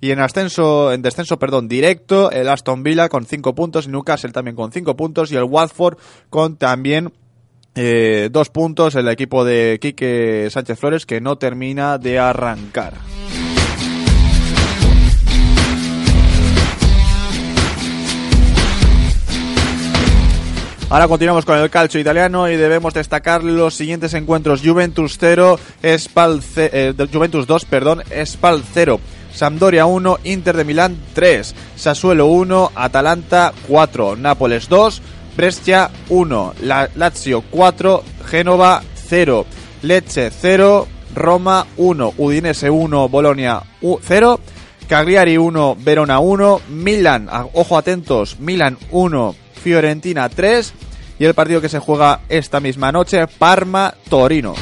[0.00, 4.56] Y en ascenso, en descenso, perdón, directo, el Aston Villa con 5 puntos, Newcastle también
[4.56, 5.96] con 5 puntos y el Watford
[6.28, 7.12] con también
[7.74, 12.94] eh, dos puntos el equipo de Quique Sánchez Flores que no termina de arrancar.
[20.92, 24.60] Ahora continuamos con el calcio italiano y debemos destacar los siguientes encuentros.
[24.62, 25.58] Juventus 0,
[25.96, 29.00] Spal eh, Juventus 2, perdón, Spal 0.
[29.32, 35.00] Sampdoria 1, Inter de Milán 3, Sassuolo 1, Atalanta 4, Nápoles 2,
[35.36, 39.46] Brescia 1, La- Lazio 4, Génova 0,
[39.82, 44.40] Lecce 0, Roma 1, Udinese 1, Bolonia 0,
[44.88, 50.72] Cagliari 1, Verona 1, Milan, ojo atentos, Milan 1, Fiorentina 3
[51.18, 54.54] y el partido que se juega esta misma noche, Parma-Torino.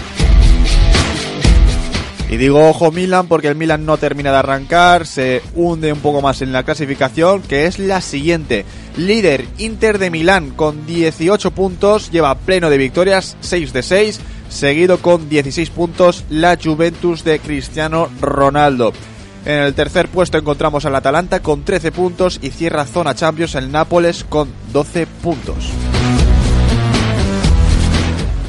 [2.30, 6.22] Y digo ojo Milan porque el Milan no termina de arrancar, se hunde un poco
[6.22, 8.64] más en la clasificación, que es la siguiente.
[8.96, 14.98] Líder Inter de Milán con 18 puntos, lleva pleno de victorias, 6 de 6, seguido
[14.98, 18.92] con 16 puntos la Juventus de Cristiano Ronaldo.
[19.44, 23.72] En el tercer puesto encontramos al Atalanta con 13 puntos y cierra zona Champions el
[23.72, 25.72] Nápoles con 12 puntos.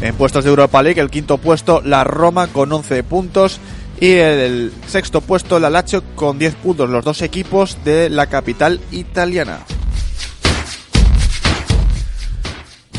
[0.02, 3.60] En puestos de Europa League, el quinto puesto, la Roma con 11 puntos.
[3.99, 6.89] Y el sexto puesto, la Lazio con 10 puntos.
[6.89, 9.60] Los dos equipos de la capital italiana.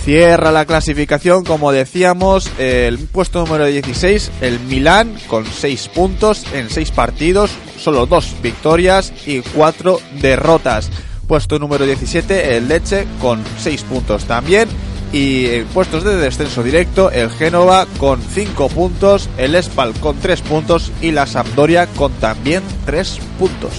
[0.04, 6.70] Cierra la clasificación, como decíamos, el puesto número 16, el Milán, con 6 puntos en
[6.70, 10.90] 6 partidos, solo 2 victorias y 4 derrotas.
[11.28, 14.68] Puesto número 17, el Leche, con 6 puntos también.
[15.12, 20.40] Y en puestos de descenso directo, el Génova con 5 puntos, el Espal con 3
[20.40, 23.72] puntos y la Sampdoria con también 3 puntos.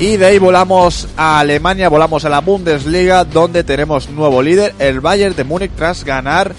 [0.00, 5.00] Y de ahí volamos a Alemania, volamos a la Bundesliga, donde tenemos nuevo líder, el
[5.00, 6.54] Bayern de Múnich, tras ganar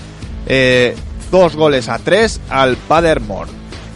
[0.46, 0.94] eh,
[1.32, 3.50] dos goles a tres al Paderborn.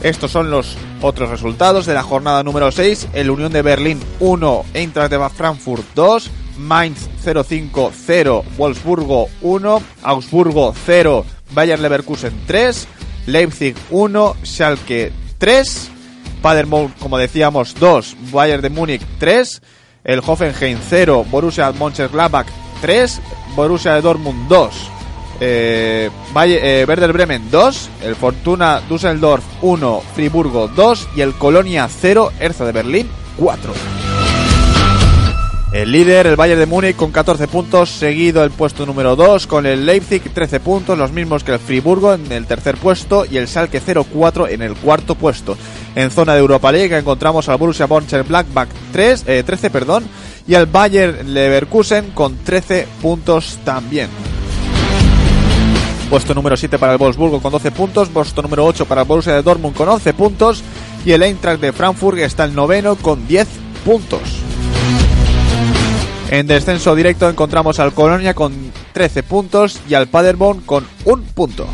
[0.03, 3.07] Estos son los otros resultados de la jornada número 6.
[3.13, 10.73] El Unión de Berlín 1, Eintracht de Frankfurt 2, Mainz 0-5 0, Wolfsburgo 1, Augsburgo
[10.85, 12.87] 0, Bayern Leverkusen 3,
[13.27, 15.89] Leipzig 1, Schalke 3,
[16.41, 19.61] Paderborn, como decíamos, 2, Bayern de Múnich 3,
[20.03, 22.47] el Hoffenheim 0, Borussia Mönchengladbach
[22.81, 23.21] 3,
[23.55, 24.73] Borussia de Dortmund 2,
[25.39, 31.87] eh, Valle- eh, Werder Bremen 2, el Fortuna Düsseldorf 1, Friburgo 2 y el Colonia
[31.89, 33.07] 0, Hertha de Berlín
[33.37, 33.73] 4.
[35.73, 39.65] El líder, el Bayern de Múnich, con 14 puntos, seguido el puesto número 2 con
[39.65, 43.47] el Leipzig, 13 puntos, los mismos que el Friburgo en el tercer puesto y el
[43.47, 45.57] Schalke 04 en el cuarto puesto.
[45.95, 50.03] En zona de Europa League encontramos al Borussia Mönchengladbach 3, eh, 13 perdón,
[50.47, 54.09] y al Bayern Leverkusen con 13 puntos también.
[56.13, 58.07] Puesto número 7 para el Wolfsburgo con 12 puntos.
[58.09, 60.63] Puesto número 8 para el Borussia de Dortmund con 11 puntos.
[61.07, 63.47] Y el Eintracht de Frankfurt está el noveno con 10
[63.83, 64.21] puntos.
[66.29, 68.53] En descenso directo encontramos al Colonia con
[68.91, 71.65] 13 puntos y al Paderborn con un punto.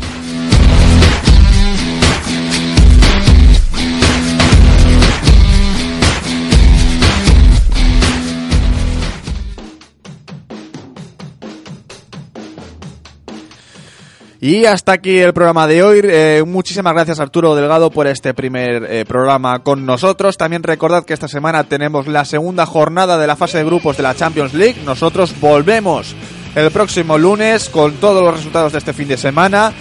[14.42, 16.00] Y hasta aquí el programa de hoy.
[16.02, 20.38] Eh, muchísimas gracias Arturo Delgado por este primer eh, programa con nosotros.
[20.38, 24.02] También recordad que esta semana tenemos la segunda jornada de la fase de grupos de
[24.02, 24.80] la Champions League.
[24.86, 26.14] Nosotros volvemos
[26.54, 29.74] el próximo lunes con todos los resultados de este fin de semana.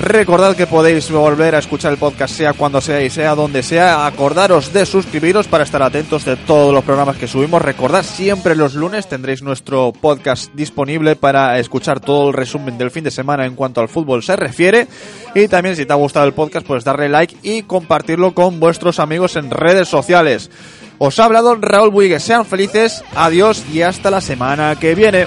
[0.00, 4.06] Recordad que podéis volver a escuchar el podcast sea cuando sea y sea donde sea.
[4.06, 7.60] Acordaros de suscribiros para estar atentos de todos los programas que subimos.
[7.60, 13.04] Recordad siempre los lunes tendréis nuestro podcast disponible para escuchar todo el resumen del fin
[13.04, 14.88] de semana en cuanto al fútbol se refiere.
[15.34, 19.00] Y también si te ha gustado el podcast pues darle like y compartirlo con vuestros
[19.00, 20.50] amigos en redes sociales.
[20.96, 22.22] Os ha hablado Raúl Buigues.
[22.22, 25.26] Sean felices, adiós y hasta la semana que viene.